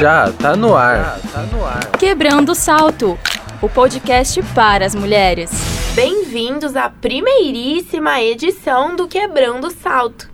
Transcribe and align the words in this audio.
Já 0.00 0.30
tá 0.30 0.54
no 0.54 0.76
ar. 0.76 1.18
Já 1.24 1.32
tá 1.32 1.42
no 1.42 1.64
ar. 1.64 1.90
Quebrando 1.98 2.52
o 2.52 2.54
salto, 2.54 3.18
o 3.60 3.68
podcast 3.68 4.40
para 4.54 4.86
as 4.86 4.94
mulheres. 4.94 5.50
Bem-vindos 5.96 6.76
à 6.76 6.88
primeiríssima 6.88 8.22
edição 8.22 8.94
do 8.94 9.08
Quebrando 9.08 9.66
o 9.66 9.70
Salto. 9.72 10.30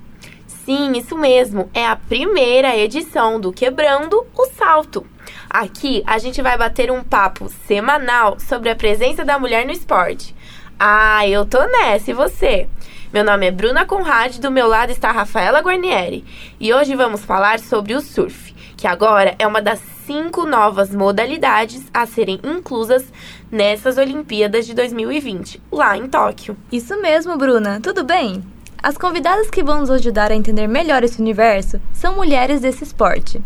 Sim, 0.47 0.93
isso 0.99 1.17
mesmo, 1.17 1.71
é 1.73 1.87
a 1.87 1.97
primeira 1.97 2.77
edição 2.77 3.41
do 3.41 3.55
Quebrando 3.55 4.27
o 4.37 4.47
Salto. 4.49 5.07
Aqui 5.49 6.03
a 6.07 6.19
gente 6.19 6.43
vai 6.43 6.59
bater 6.59 6.91
um 6.91 7.03
papo 7.03 7.51
semanal 7.67 8.39
sobre 8.39 8.69
a 8.69 8.77
presença 8.77 9.25
da 9.25 9.39
mulher 9.39 9.65
no 9.65 9.73
esporte. 9.73 10.37
Ah, 10.79 11.27
eu 11.27 11.47
tô 11.47 11.65
nessa, 11.65 12.11
e 12.11 12.15
você? 12.15 12.69
Meu 13.15 13.23
nome 13.23 13.47
é 13.47 13.51
Bruna 13.53 13.87
Conrad, 13.87 14.39
do 14.39 14.51
meu 14.51 14.67
lado 14.67 14.91
está 14.91 15.13
Rafaela 15.13 15.61
Guarnieri. 15.61 16.25
E 16.59 16.75
hoje 16.75 16.97
vamos 16.97 17.25
falar 17.25 17.61
sobre 17.61 17.95
o 17.95 18.01
surf, 18.01 18.44
que 18.77 18.87
agora 18.87 19.35
é 19.39 19.47
uma 19.47 19.63
das 19.63 19.81
cinco 20.07 20.45
novas 20.45 20.95
modalidades 20.95 21.83
a 21.93 22.07
serem 22.07 22.41
inclusas 22.45 23.05
nessas 23.51 23.99
Olimpíadas 23.99 24.67
de 24.67 24.75
2020, 24.75 25.61
lá 25.71 25.97
em 25.97 26.09
Tóquio. 26.09 26.57
Isso 26.71 27.01
mesmo, 27.01 27.37
Bruna. 27.37 27.81
Tudo 27.81 28.05
bem? 28.05 28.43
As 28.83 28.99
convidadas 28.99 29.49
que 29.49 29.63
vão 29.63 29.81
nos 29.81 29.91
ajudar 29.91 30.31
a 30.31 30.37
entender 30.37 30.67
melhor 30.67 31.03
esse 31.03 31.21
universo 31.21 31.81
são 31.93 32.15
mulheres 32.15 32.61
desse 32.61 32.85
esporte. 32.85 33.41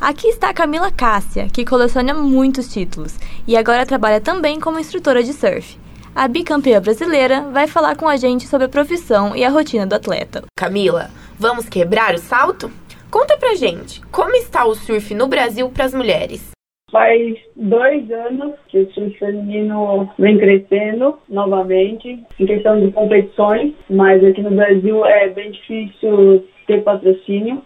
Aqui 0.00 0.28
está 0.28 0.50
a 0.50 0.54
Camila 0.54 0.92
Cássia, 0.92 1.48
que 1.52 1.64
coleciona 1.64 2.14
muitos 2.14 2.68
títulos 2.68 3.14
e 3.46 3.56
agora 3.56 3.86
trabalha 3.86 4.20
também 4.20 4.60
como 4.60 4.78
instrutora 4.78 5.22
de 5.22 5.32
surf 5.32 5.78
a 6.16 6.26
bicampeã 6.26 6.80
brasileira 6.80 7.42
vai 7.52 7.66
falar 7.66 7.94
com 7.94 8.08
a 8.08 8.16
gente 8.16 8.48
sobre 8.48 8.64
a 8.64 8.70
profissão 8.70 9.36
e 9.36 9.44
a 9.44 9.50
rotina 9.50 9.86
do 9.86 9.94
atleta. 9.94 10.44
Camila, 10.58 11.10
vamos 11.38 11.68
quebrar 11.68 12.14
o 12.14 12.18
salto? 12.18 12.72
Conta 13.16 13.38
pra 13.38 13.54
gente, 13.54 14.02
como 14.12 14.34
está 14.34 14.66
o 14.66 14.74
surf 14.74 15.14
no 15.14 15.26
Brasil 15.26 15.70
para 15.70 15.86
as 15.86 15.94
mulheres? 15.94 16.52
Faz 16.92 17.34
dois 17.56 18.10
anos 18.10 18.52
que 18.68 18.78
o 18.78 18.92
surf 18.92 19.18
feminino 19.18 20.06
vem 20.18 20.36
crescendo 20.36 21.18
novamente 21.26 22.22
em 22.38 22.46
questão 22.46 22.78
de 22.78 22.92
competições, 22.92 23.72
mas 23.88 24.22
aqui 24.22 24.42
no 24.42 24.50
Brasil 24.50 25.02
é 25.06 25.30
bem 25.30 25.50
difícil 25.50 26.46
ter 26.66 26.84
patrocínio. 26.84 27.62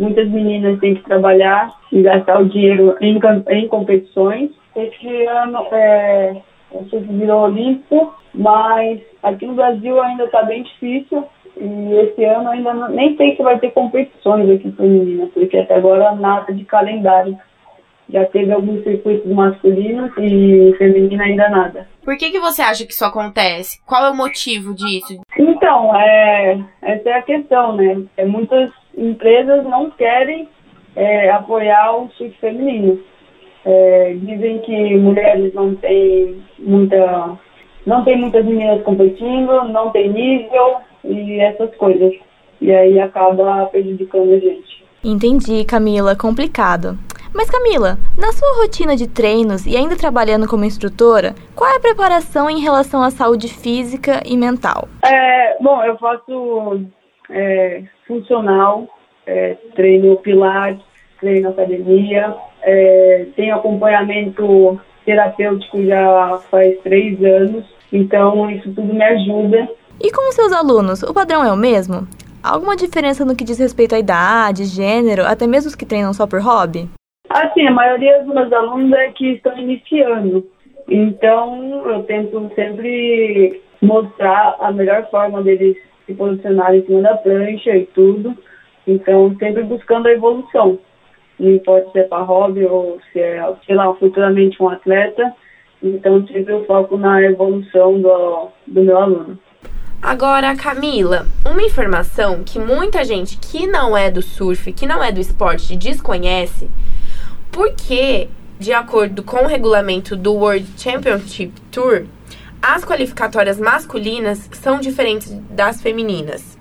Muitas 0.00 0.28
meninas 0.28 0.80
têm 0.80 0.96
que 0.96 1.04
trabalhar 1.04 1.72
e 1.92 2.02
gastar 2.02 2.40
o 2.40 2.48
dinheiro 2.48 2.96
em, 3.00 3.20
em 3.50 3.68
competições. 3.68 4.50
Esse 4.74 5.26
ano 5.26 5.64
é, 5.70 6.42
o 6.72 6.82
surf 6.86 7.06
virou 7.06 7.42
olímpico, 7.42 8.16
mas 8.34 8.98
aqui 9.22 9.46
no 9.46 9.54
Brasil 9.54 10.02
ainda 10.02 10.24
está 10.24 10.42
bem 10.42 10.64
difícil 10.64 11.24
e 11.60 11.94
esse 12.00 12.24
ano 12.24 12.48
ainda 12.48 12.72
não, 12.72 12.88
nem 12.88 13.16
sei 13.16 13.36
se 13.36 13.42
vai 13.42 13.58
ter 13.58 13.72
competições 13.72 14.48
aqui 14.48 14.70
femininas, 14.72 15.30
porque 15.32 15.56
até 15.56 15.74
agora 15.74 16.14
nada 16.14 16.52
de 16.52 16.64
calendário. 16.64 17.36
Já 18.10 18.24
teve 18.24 18.50
alguns 18.50 18.82
circuitos 18.84 19.30
masculinos 19.30 20.10
e 20.16 20.74
feminina 20.78 21.24
ainda 21.24 21.50
nada. 21.50 21.86
Por 22.02 22.16
que, 22.16 22.30
que 22.30 22.40
você 22.40 22.62
acha 22.62 22.86
que 22.86 22.92
isso 22.92 23.04
acontece? 23.04 23.82
Qual 23.84 24.02
é 24.02 24.10
o 24.10 24.16
motivo 24.16 24.74
disso? 24.74 25.20
Então, 25.38 25.94
é, 25.94 26.58
essa 26.80 27.10
é 27.10 27.12
a 27.12 27.22
questão, 27.22 27.76
né? 27.76 28.02
É, 28.16 28.24
muitas 28.24 28.70
empresas 28.96 29.62
não 29.64 29.90
querem 29.90 30.48
é, 30.96 31.28
apoiar 31.30 31.96
o 31.96 32.08
surf 32.12 32.34
feminino. 32.40 32.98
É, 33.66 34.14
dizem 34.22 34.60
que 34.60 34.96
mulheres 34.96 35.52
não 35.52 35.74
têm 35.74 36.42
muita. 36.58 37.38
não 37.84 38.04
tem 38.04 38.16
muitas 38.16 38.42
meninas 38.46 38.82
competindo, 38.84 39.64
não 39.64 39.90
tem 39.90 40.10
nível 40.10 40.78
e 41.08 41.40
essas 41.40 41.74
coisas. 41.76 42.12
E 42.60 42.72
aí 42.72 42.98
acaba 43.00 43.66
prejudicando 43.66 44.32
a 44.32 44.38
gente. 44.38 44.84
Entendi, 45.02 45.64
Camila, 45.64 46.16
complicado. 46.16 46.98
Mas 47.34 47.50
Camila, 47.50 47.98
na 48.16 48.32
sua 48.32 48.56
rotina 48.56 48.96
de 48.96 49.06
treinos 49.06 49.66
e 49.66 49.76
ainda 49.76 49.96
trabalhando 49.96 50.48
como 50.48 50.64
instrutora, 50.64 51.34
qual 51.54 51.70
é 51.70 51.76
a 51.76 51.80
preparação 51.80 52.48
em 52.48 52.60
relação 52.60 53.02
à 53.02 53.10
saúde 53.10 53.48
física 53.48 54.22
e 54.26 54.36
mental? 54.36 54.88
É, 55.04 55.56
bom, 55.60 55.82
eu 55.84 55.96
faço 55.98 56.80
é, 57.30 57.82
funcional, 58.06 58.88
é, 59.26 59.56
treino 59.74 60.16
pilates, 60.16 60.82
treino 61.20 61.50
academia, 61.50 62.34
é, 62.62 63.26
tenho 63.36 63.54
acompanhamento 63.54 64.80
terapêutico 65.04 65.84
já 65.84 66.38
faz 66.50 66.78
três 66.80 67.22
anos, 67.22 67.64
então 67.92 68.50
isso 68.50 68.72
tudo 68.74 68.92
me 68.92 69.04
ajuda. 69.04 69.68
E 70.00 70.12
com 70.12 70.28
os 70.28 70.34
seus 70.34 70.52
alunos, 70.52 71.02
o 71.02 71.12
padrão 71.12 71.44
é 71.44 71.52
o 71.52 71.56
mesmo? 71.56 72.06
Alguma 72.42 72.76
diferença 72.76 73.24
no 73.24 73.34
que 73.34 73.44
diz 73.44 73.58
respeito 73.58 73.94
à 73.94 73.98
idade, 73.98 74.64
gênero, 74.64 75.24
até 75.24 75.46
mesmo 75.46 75.68
os 75.68 75.74
que 75.74 75.84
treinam 75.86 76.12
só 76.12 76.26
por 76.26 76.40
hobby? 76.40 76.88
Assim, 77.28 77.66
a 77.66 77.72
maioria 77.72 78.22
dos 78.22 78.34
meus 78.34 78.52
alunos 78.52 78.92
é 78.92 79.10
que 79.12 79.32
estão 79.32 79.58
iniciando. 79.58 80.46
Então, 80.88 81.82
eu 81.90 82.02
tento 82.04 82.50
sempre 82.54 83.60
mostrar 83.82 84.56
a 84.60 84.72
melhor 84.72 85.08
forma 85.10 85.42
deles 85.42 85.76
se 86.06 86.14
posicionarem 86.14 86.80
em 86.80 86.86
cima 86.86 87.02
da 87.02 87.16
prancha 87.16 87.76
e 87.76 87.86
tudo. 87.86 88.36
Então, 88.86 89.36
sempre 89.38 89.62
buscando 89.64 90.06
a 90.06 90.12
evolução 90.12 90.78
não 91.38 91.50
importa 91.50 91.90
se 91.92 91.98
é 92.00 92.02
para 92.02 92.22
hobby 92.22 92.66
ou 92.66 92.98
se 93.12 93.20
é, 93.20 93.40
sei 93.64 93.76
lá, 93.76 93.92
futuramente 93.94 94.60
um 94.62 94.68
atleta. 94.68 95.32
Então, 95.82 96.26
sempre 96.26 96.52
eu 96.52 96.64
foco 96.64 96.96
na 96.96 97.22
evolução 97.22 98.00
do, 98.00 98.48
do 98.66 98.82
meu 98.82 98.98
aluno. 98.98 99.38
Agora, 100.00 100.54
Camila, 100.54 101.26
uma 101.44 101.60
informação 101.60 102.44
que 102.44 102.56
muita 102.58 103.04
gente 103.04 103.36
que 103.36 103.66
não 103.66 103.96
é 103.96 104.08
do 104.08 104.22
surf, 104.22 104.72
que 104.72 104.86
não 104.86 105.02
é 105.02 105.10
do 105.10 105.20
esporte, 105.20 105.74
desconhece, 105.74 106.70
porque, 107.50 108.28
de 108.60 108.72
acordo 108.72 109.24
com 109.24 109.38
o 109.38 109.48
regulamento 109.48 110.14
do 110.14 110.34
World 110.34 110.68
Championship 110.76 111.52
Tour, 111.72 112.06
as 112.62 112.84
qualificatórias 112.84 113.58
masculinas 113.58 114.48
são 114.52 114.78
diferentes 114.78 115.32
das 115.50 115.82
femininas 115.82 116.58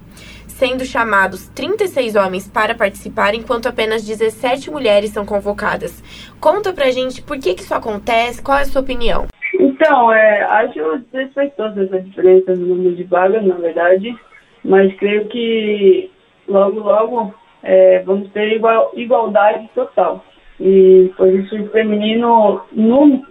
sendo 0.58 0.84
chamados 0.84 1.50
36 1.54 2.16
homens 2.16 2.48
para 2.48 2.74
participar, 2.74 3.36
enquanto 3.36 3.68
apenas 3.68 4.04
17 4.04 4.72
mulheres 4.72 5.12
são 5.12 5.24
convocadas. 5.24 6.04
Conta 6.40 6.74
pra 6.74 6.90
gente 6.90 7.22
por 7.22 7.38
que, 7.38 7.54
que 7.54 7.62
isso 7.62 7.76
acontece, 7.76 8.42
qual 8.42 8.58
é 8.58 8.64
a 8.64 8.66
sua 8.66 8.82
opinião? 8.82 9.28
Então, 9.60 10.12
é, 10.12 10.44
acho 10.44 11.00
desrespeitosa 11.12 11.84
essa 11.84 12.00
diferença 12.00 12.56
no 12.56 12.68
número 12.68 12.96
de 12.96 13.04
vagas, 13.04 13.44
na 13.44 13.56
verdade, 13.56 14.16
mas 14.64 14.94
creio 14.98 15.28
que 15.28 16.12
logo, 16.48 16.80
logo 16.80 17.34
é, 17.64 18.00
vamos 18.00 18.30
ter 18.32 18.56
igual, 18.56 18.92
igualdade 18.96 19.68
total. 19.74 20.24
E 20.60 21.12
por 21.18 21.28
isso 21.28 21.56
o 21.56 21.70
feminino, 21.70 22.62
no, 22.72 23.26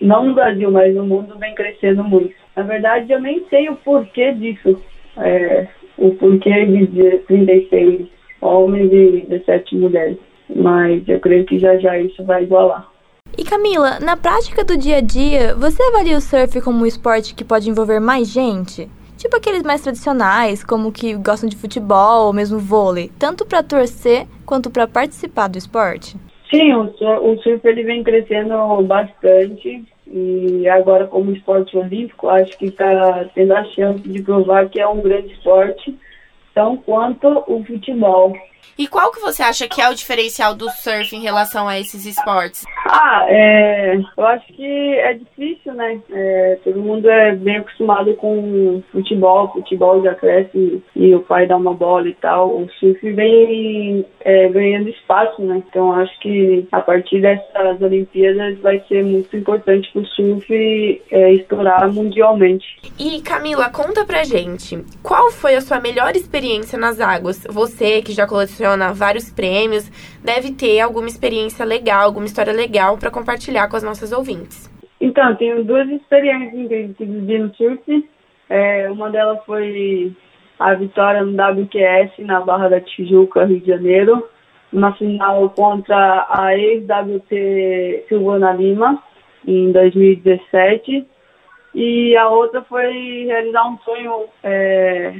não 0.00 0.24
no 0.24 0.34
Brasil, 0.34 0.70
mas 0.70 0.94
no 0.94 1.04
mundo, 1.04 1.38
vem 1.38 1.54
crescendo 1.54 2.02
muito. 2.02 2.34
Na 2.56 2.62
verdade, 2.62 3.12
eu 3.12 3.20
nem 3.20 3.44
sei 3.48 3.68
o 3.68 3.76
porquê 3.76 4.32
disso. 4.32 4.82
É, 5.18 5.66
o 5.98 6.10
porquê 6.12 6.64
de 6.64 7.18
36 7.26 8.06
homens 8.40 8.92
e 8.92 9.26
17 9.28 9.76
mulheres. 9.76 10.18
Mas 10.54 11.06
eu 11.08 11.18
creio 11.20 11.44
que 11.44 11.58
já 11.58 11.76
já 11.76 11.98
isso 11.98 12.24
vai 12.24 12.44
igualar. 12.44 12.88
E 13.38 13.44
Camila, 13.44 14.00
na 14.00 14.16
prática 14.16 14.64
do 14.64 14.76
dia 14.76 14.96
a 14.96 15.00
dia, 15.00 15.54
você 15.54 15.80
avalia 15.80 16.16
o 16.16 16.20
surf 16.20 16.60
como 16.60 16.80
um 16.80 16.86
esporte 16.86 17.36
que 17.36 17.44
pode 17.44 17.70
envolver 17.70 18.00
mais 18.00 18.26
gente? 18.26 18.88
Tipo 19.16 19.36
aqueles 19.36 19.62
mais 19.62 19.80
tradicionais, 19.80 20.64
como 20.64 20.90
que 20.90 21.14
gostam 21.14 21.48
de 21.48 21.54
futebol 21.54 22.26
ou 22.26 22.32
mesmo 22.32 22.58
vôlei, 22.58 23.12
tanto 23.16 23.46
para 23.46 23.62
torcer 23.62 24.26
quanto 24.44 24.70
para 24.70 24.88
participar 24.88 25.46
do 25.46 25.56
esporte? 25.56 26.16
Sim, 26.50 26.74
o 26.74 26.90
o 27.22 27.40
surf 27.40 27.60
ele 27.64 27.84
vem 27.84 28.02
crescendo 28.02 28.82
bastante 28.82 29.84
e 30.08 30.68
agora, 30.68 31.06
como 31.06 31.30
esporte 31.30 31.76
olímpico, 31.76 32.28
acho 32.28 32.58
que 32.58 32.66
está 32.66 33.24
tendo 33.36 33.54
a 33.54 33.62
chance 33.66 34.00
de 34.00 34.20
provar 34.20 34.68
que 34.68 34.80
é 34.80 34.88
um 34.88 35.00
grande 35.00 35.32
esporte, 35.34 35.96
tão 36.52 36.76
quanto 36.76 37.44
o 37.46 37.64
futebol. 37.64 38.32
E 38.78 38.86
qual 38.86 39.10
que 39.10 39.20
você 39.20 39.42
acha 39.42 39.66
que 39.66 39.80
é 39.80 39.88
o 39.88 39.94
diferencial 39.94 40.54
do 40.54 40.70
surf 40.70 41.14
em 41.14 41.20
relação 41.20 41.66
a 41.66 41.80
esses 41.80 42.06
esportes? 42.06 42.64
Ah, 42.86 43.26
é, 43.28 43.96
eu 43.96 44.26
acho 44.26 44.46
que 44.52 44.98
é 44.98 45.14
difícil, 45.14 45.74
né? 45.74 46.00
É, 46.12 46.58
todo 46.62 46.80
mundo 46.80 47.10
é 47.10 47.34
bem 47.34 47.56
acostumado 47.56 48.14
com 48.14 48.80
futebol, 48.92 49.48
futebol 49.52 50.02
já 50.02 50.14
cresce 50.14 50.82
e 50.94 51.14
o 51.14 51.20
pai 51.20 51.46
dá 51.48 51.56
uma 51.56 51.74
bola 51.74 52.08
e 52.08 52.14
tal. 52.14 52.50
O 52.50 52.68
surf 52.78 53.10
vem 53.12 54.06
é, 54.20 54.48
ganhando 54.48 54.88
espaço, 54.88 55.42
né? 55.42 55.60
Então 55.68 55.92
acho 55.92 56.16
que 56.20 56.68
a 56.70 56.80
partir 56.80 57.20
dessas 57.20 57.82
Olimpíadas 57.82 58.58
vai 58.60 58.80
ser 58.86 59.04
muito 59.04 59.36
importante 59.36 59.90
para 59.92 60.02
o 60.02 60.06
surf 60.06 61.02
é, 61.10 61.32
estourar 61.32 61.92
mundialmente. 61.92 62.64
E 62.96 63.20
Camila, 63.22 63.70
conta 63.70 64.04
pra 64.04 64.22
gente, 64.22 64.84
qual 65.02 65.32
foi 65.32 65.56
a 65.56 65.60
sua 65.60 65.80
melhor 65.80 66.14
experiência 66.14 66.78
nas 66.78 67.00
águas? 67.00 67.44
Você 67.50 68.02
que 68.02 68.12
já 68.12 68.26
coleciona 68.26 68.47
coleciona 68.48 68.92
vários 68.92 69.30
prêmios, 69.30 69.90
deve 70.24 70.52
ter 70.52 70.80
alguma 70.80 71.06
experiência 71.06 71.64
legal, 71.64 72.04
alguma 72.04 72.26
história 72.26 72.52
legal 72.52 72.96
para 72.96 73.10
compartilhar 73.10 73.68
com 73.68 73.76
as 73.76 73.82
nossas 73.82 74.12
ouvintes. 74.12 74.68
Então, 75.00 75.34
tenho 75.36 75.62
duas 75.64 75.88
experiências 75.88 76.96
que 76.96 77.04
vivi 77.04 77.38
no. 77.38 78.04
É, 78.48 78.90
uma 78.90 79.10
delas 79.10 79.38
foi 79.44 80.12
a 80.58 80.74
vitória 80.74 81.22
no 81.22 81.32
WQS 81.32 82.18
na 82.20 82.40
Barra 82.40 82.68
da 82.68 82.80
Tijuca, 82.80 83.44
Rio 83.44 83.60
de 83.60 83.66
Janeiro. 83.66 84.24
na 84.70 84.92
final 84.92 85.48
contra 85.50 86.26
a 86.28 86.54
ex-WT 86.54 88.04
Silvana 88.08 88.52
Lima, 88.52 89.02
em 89.46 89.72
2017. 89.72 91.06
E 91.74 92.16
a 92.16 92.28
outra 92.28 92.60
foi 92.62 93.24
realizar 93.24 93.66
um 93.66 93.78
sonho, 93.78 94.24
é, 94.42 95.14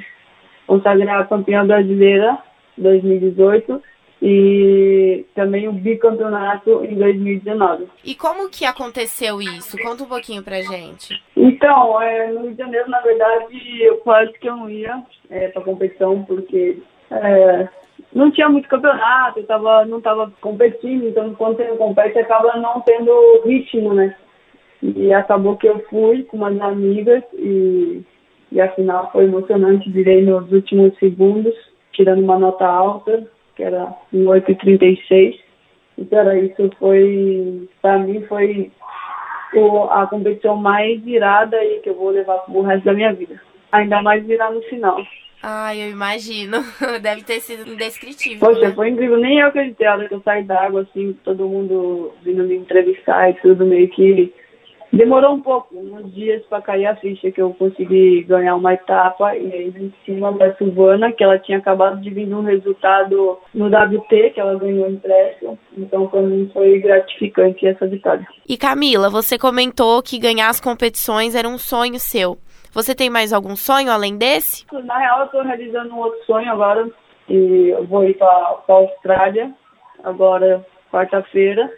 consagrar 0.66 1.22
a 1.22 1.24
campeã 1.24 1.66
brasileira 1.66 2.36
2018 2.78 3.82
e 4.20 5.24
também 5.34 5.68
o 5.68 5.72
bicampeonato 5.72 6.84
em 6.84 6.96
2019. 6.96 7.86
E 8.04 8.14
como 8.14 8.50
que 8.50 8.64
aconteceu 8.64 9.40
isso? 9.40 9.78
Conta 9.78 10.02
um 10.02 10.08
pouquinho 10.08 10.42
pra 10.42 10.60
gente. 10.60 11.14
Então, 11.36 12.00
é, 12.02 12.32
no 12.32 12.42
Rio 12.42 12.52
de 12.52 12.58
Janeiro, 12.58 12.90
na 12.90 13.00
verdade, 13.00 13.82
eu 13.82 13.98
quase 13.98 14.32
que 14.38 14.48
eu 14.48 14.56
não 14.56 14.68
ia 14.68 15.02
é, 15.30 15.48
pra 15.48 15.62
competição, 15.62 16.24
porque 16.24 16.78
é, 17.10 17.68
não 18.12 18.30
tinha 18.30 18.48
muito 18.48 18.68
campeonato, 18.68 19.38
eu 19.38 19.46
tava, 19.46 19.84
não 19.84 19.98
estava 19.98 20.32
competindo, 20.40 21.06
então 21.06 21.34
quando 21.34 21.56
você 21.56 21.68
não 21.68 21.76
compete, 21.76 22.18
acaba 22.18 22.56
não 22.56 22.80
tendo 22.80 23.42
ritmo, 23.44 23.94
né? 23.94 24.16
E 24.82 25.12
acabou 25.12 25.56
que 25.56 25.66
eu 25.66 25.84
fui 25.90 26.24
com 26.24 26.36
umas 26.36 26.60
amigas 26.60 27.22
e, 27.34 28.02
e 28.50 28.60
a 28.60 28.70
final 28.72 29.10
foi 29.12 29.24
emocionante, 29.24 29.90
virei 29.90 30.22
nos 30.22 30.50
últimos 30.52 30.96
segundos, 30.98 31.54
tirando 31.98 32.22
uma 32.22 32.38
nota 32.38 32.64
alta, 32.64 33.26
que 33.56 33.62
era 33.64 33.92
em 34.12 34.24
8,36. 34.24 35.36
Então 35.98 36.20
era 36.20 36.38
isso, 36.38 36.70
foi, 36.78 37.68
para 37.82 37.98
mim 37.98 38.24
foi 38.26 38.70
a 39.90 40.06
competição 40.06 40.56
mais 40.56 41.02
virada 41.02 41.56
e 41.64 41.80
que 41.80 41.90
eu 41.90 41.96
vou 41.96 42.10
levar 42.10 42.38
pro 42.38 42.62
resto 42.62 42.84
da 42.84 42.94
minha 42.94 43.12
vida. 43.12 43.40
Ainda 43.72 44.00
mais 44.00 44.24
virar 44.24 44.52
no 44.52 44.62
final. 44.62 45.02
Ai, 45.42 45.82
eu 45.82 45.90
imagino. 45.90 46.58
Deve 47.02 47.24
ter 47.24 47.40
sido 47.40 47.68
indescritível. 47.72 48.38
Poxa, 48.38 48.68
né? 48.68 48.74
foi 48.74 48.90
incrível. 48.90 49.16
Nem 49.16 49.40
eu 49.40 49.48
acreditei 49.48 49.86
a 49.88 49.94
hora 49.94 50.08
que 50.08 50.14
eu 50.14 50.22
saí 50.22 50.44
da 50.44 50.62
água, 50.62 50.82
assim, 50.82 51.16
todo 51.24 51.48
mundo 51.48 52.12
vindo 52.22 52.44
me 52.44 52.56
entrevistar 52.56 53.30
e 53.30 53.34
tudo, 53.34 53.66
meio 53.66 53.88
que 53.88 54.32
Demorou 54.92 55.34
um 55.34 55.40
pouco, 55.40 55.76
uns 55.76 56.12
dias 56.14 56.42
para 56.46 56.62
cair 56.62 56.86
a 56.86 56.96
ficha 56.96 57.30
que 57.30 57.40
eu 57.40 57.52
consegui 57.54 58.22
ganhar 58.22 58.54
uma 58.56 58.72
etapa 58.72 59.36
e 59.36 59.52
aí 59.52 59.68
em 59.68 59.92
cima 60.04 60.32
da 60.32 60.54
Silvana, 60.54 61.12
que 61.12 61.22
ela 61.22 61.38
tinha 61.38 61.58
acabado 61.58 62.00
de 62.00 62.10
vir 62.10 62.32
um 62.34 62.42
resultado 62.42 63.38
no 63.54 63.66
WT, 63.66 64.30
que 64.30 64.40
ela 64.40 64.58
ganhou 64.58 64.88
impresso. 64.88 65.58
Então 65.76 66.06
para 66.06 66.22
mim 66.22 66.50
foi 66.52 66.80
gratificante 66.80 67.66
essa 67.66 67.86
vitória. 67.86 68.26
E 68.48 68.56
Camila, 68.56 69.10
você 69.10 69.38
comentou 69.38 70.02
que 70.02 70.18
ganhar 70.18 70.48
as 70.48 70.60
competições 70.60 71.34
era 71.34 71.46
um 71.46 71.58
sonho 71.58 71.98
seu. 71.98 72.38
Você 72.72 72.94
tem 72.94 73.10
mais 73.10 73.32
algum 73.32 73.56
sonho 73.56 73.90
além 73.90 74.16
desse? 74.16 74.64
Na 74.84 74.98
real, 74.98 75.20
eu 75.20 75.26
estou 75.26 75.42
realizando 75.42 75.94
um 75.94 75.98
outro 75.98 76.24
sonho 76.24 76.50
agora 76.50 76.88
e 77.28 77.68
eu 77.68 77.84
vou 77.86 78.04
ir 78.04 78.14
para 78.14 78.28
a 78.28 78.72
Austrália 78.72 79.52
agora 80.02 80.64
quarta-feira 80.90 81.70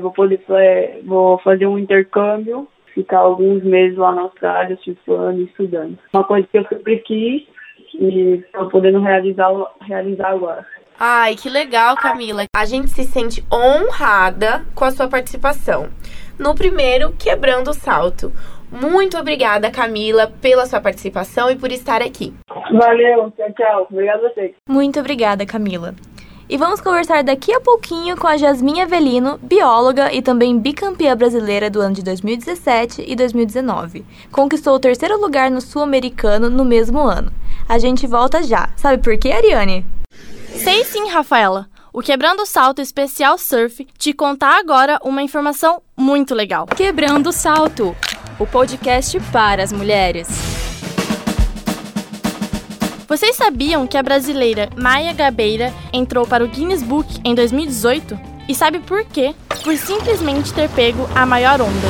vou 0.00 0.12
poder 0.12 0.40
é, 0.50 1.00
vou 1.04 1.38
fazer 1.38 1.66
um 1.66 1.78
intercâmbio, 1.78 2.68
ficar 2.94 3.18
alguns 3.18 3.62
meses 3.64 3.96
lá 3.96 4.12
na 4.12 4.22
Austrália, 4.22 4.78
surfando 4.84 5.40
e 5.40 5.44
estudando. 5.44 5.98
Uma 6.12 6.24
coisa 6.24 6.46
que 6.46 6.58
eu 6.58 6.66
sempre 6.68 6.98
quis 6.98 7.42
e 7.94 8.42
estou 8.44 8.68
podendo 8.68 9.00
realizar, 9.00 9.50
realizar 9.82 10.28
agora. 10.28 10.66
Ai, 10.98 11.34
que 11.34 11.50
legal, 11.50 11.96
Camila. 11.96 12.44
A 12.54 12.64
gente 12.64 12.90
se 12.90 13.02
sente 13.04 13.44
honrada 13.52 14.64
com 14.74 14.84
a 14.84 14.90
sua 14.90 15.08
participação. 15.08 15.88
No 16.38 16.54
primeiro, 16.54 17.12
Quebrando 17.18 17.70
o 17.70 17.74
Salto. 17.74 18.32
Muito 18.70 19.16
obrigada, 19.16 19.70
Camila, 19.70 20.26
pela 20.26 20.66
sua 20.66 20.80
participação 20.80 21.50
e 21.50 21.56
por 21.56 21.70
estar 21.70 22.02
aqui. 22.02 22.34
Valeu, 22.72 23.32
tchau, 23.36 23.52
tchau. 23.52 23.86
Obrigada 23.90 24.26
a 24.26 24.30
você. 24.30 24.54
Muito 24.68 24.98
obrigada, 24.98 25.46
Camila. 25.46 25.94
E 26.48 26.58
vamos 26.58 26.80
conversar 26.80 27.24
daqui 27.24 27.52
a 27.54 27.60
pouquinho 27.60 28.16
com 28.16 28.26
a 28.26 28.36
Jasmin 28.36 28.82
Avelino, 28.82 29.38
bióloga 29.42 30.12
e 30.12 30.20
também 30.20 30.58
bicampeã 30.58 31.16
brasileira 31.16 31.70
do 31.70 31.80
ano 31.80 31.94
de 31.94 32.02
2017 32.02 33.02
e 33.06 33.16
2019. 33.16 34.04
Conquistou 34.30 34.74
o 34.74 34.78
terceiro 34.78 35.18
lugar 35.18 35.50
no 35.50 35.60
Sul-Americano 35.60 36.50
no 36.50 36.64
mesmo 36.64 37.00
ano. 37.00 37.32
A 37.66 37.78
gente 37.78 38.06
volta 38.06 38.42
já. 38.42 38.68
Sabe 38.76 39.02
por 39.02 39.16
quê, 39.16 39.32
Ariane? 39.32 39.86
Sei 40.54 40.84
sim, 40.84 41.08
Rafaela. 41.08 41.66
O 41.92 42.02
Quebrando 42.02 42.42
o 42.42 42.46
Salto 42.46 42.82
Especial 42.82 43.38
Surf 43.38 43.86
te 43.96 44.12
contar 44.12 44.58
agora 44.58 44.98
uma 45.02 45.22
informação 45.22 45.80
muito 45.96 46.34
legal. 46.34 46.66
Quebrando 46.66 47.28
o 47.28 47.32
Salto, 47.32 47.96
o 48.38 48.46
podcast 48.46 49.18
para 49.32 49.62
as 49.62 49.72
mulheres. 49.72 50.73
Vocês 53.06 53.36
sabiam 53.36 53.86
que 53.86 53.98
a 53.98 54.02
brasileira 54.02 54.70
Maia 54.76 55.12
Gabeira 55.12 55.74
entrou 55.92 56.26
para 56.26 56.42
o 56.42 56.48
Guinness 56.48 56.82
Book 56.82 57.20
em 57.22 57.34
2018? 57.34 58.18
E 58.48 58.54
sabe 58.54 58.78
por 58.78 59.04
quê? 59.04 59.34
Por 59.62 59.76
simplesmente 59.76 60.54
ter 60.54 60.70
pego 60.70 61.06
a 61.14 61.26
maior 61.26 61.60
onda. 61.60 61.86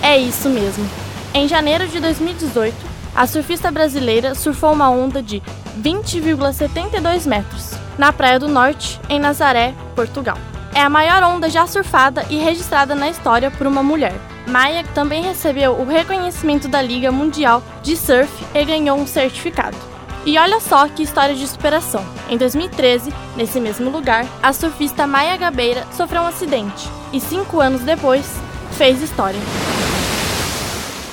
É 0.00 0.16
isso 0.16 0.48
mesmo. 0.48 0.88
Em 1.34 1.48
janeiro 1.48 1.88
de 1.88 1.98
2018, 1.98 2.74
a 3.14 3.26
surfista 3.26 3.70
brasileira 3.70 4.34
surfou 4.36 4.72
uma 4.72 4.88
onda 4.88 5.20
de 5.20 5.42
20,72 5.82 7.26
metros 7.26 7.72
na 7.98 8.12
Praia 8.12 8.38
do 8.38 8.46
Norte, 8.46 9.00
em 9.08 9.18
Nazaré, 9.18 9.74
Portugal. 9.96 10.38
É 10.72 10.80
a 10.80 10.90
maior 10.90 11.20
onda 11.24 11.50
já 11.50 11.66
surfada 11.66 12.24
e 12.30 12.36
registrada 12.36 12.94
na 12.94 13.08
história 13.08 13.50
por 13.50 13.66
uma 13.66 13.82
mulher. 13.82 14.14
Maia 14.46 14.84
também 14.94 15.22
recebeu 15.22 15.72
o 15.72 15.84
reconhecimento 15.84 16.68
da 16.68 16.80
Liga 16.80 17.10
Mundial 17.10 17.62
de 17.82 17.96
Surf 17.96 18.30
e 18.54 18.64
ganhou 18.64 18.96
um 18.98 19.06
certificado. 19.06 19.76
E 20.24 20.38
olha 20.38 20.60
só 20.60 20.88
que 20.88 21.02
história 21.02 21.34
de 21.34 21.46
superação. 21.46 22.04
Em 22.28 22.36
2013, 22.36 23.12
nesse 23.36 23.60
mesmo 23.60 23.90
lugar, 23.90 24.26
a 24.42 24.52
surfista 24.52 25.06
Maia 25.06 25.36
Gabeira 25.36 25.86
sofreu 25.92 26.22
um 26.22 26.26
acidente 26.26 26.88
e 27.12 27.20
cinco 27.20 27.60
anos 27.60 27.82
depois 27.82 28.26
fez 28.72 29.00
história. 29.02 29.40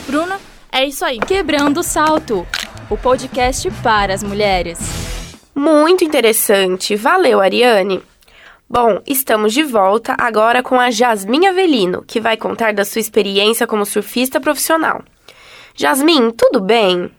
Bruna, 0.07 0.39
é 0.71 0.85
isso 0.85 1.05
aí. 1.05 1.19
Quebrando 1.19 1.79
o 1.79 1.83
Salto, 1.83 2.45
o 2.89 2.97
podcast 2.97 3.69
para 3.83 4.13
as 4.13 4.23
mulheres. 4.23 4.79
Muito 5.55 6.03
interessante. 6.03 6.95
Valeu, 6.95 7.39
Ariane. 7.39 8.01
Bom, 8.75 9.03
estamos 9.05 9.53
de 9.53 9.61
volta 9.61 10.15
agora 10.19 10.63
com 10.63 10.79
a 10.79 10.89
Jasmin 10.89 11.45
Avelino, 11.45 12.03
que 12.03 12.19
vai 12.19 12.35
contar 12.35 12.73
da 12.73 12.83
sua 12.83 12.99
experiência 12.99 13.67
como 13.67 13.85
surfista 13.85 14.41
profissional. 14.41 15.03
Jasmin, 15.75 16.31
tudo 16.31 16.59
bem? 16.59 17.11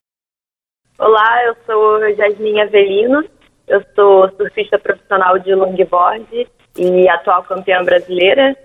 Olá, 0.98 1.44
eu 1.44 1.54
sou 1.64 2.12
Jasmin 2.16 2.60
Avelino, 2.60 3.24
eu 3.68 3.80
sou 3.94 4.28
surfista 4.30 4.80
profissional 4.80 5.38
de 5.38 5.54
longboard 5.54 6.48
e 6.76 7.08
atual 7.08 7.44
campeã 7.44 7.84
brasileira 7.84 8.56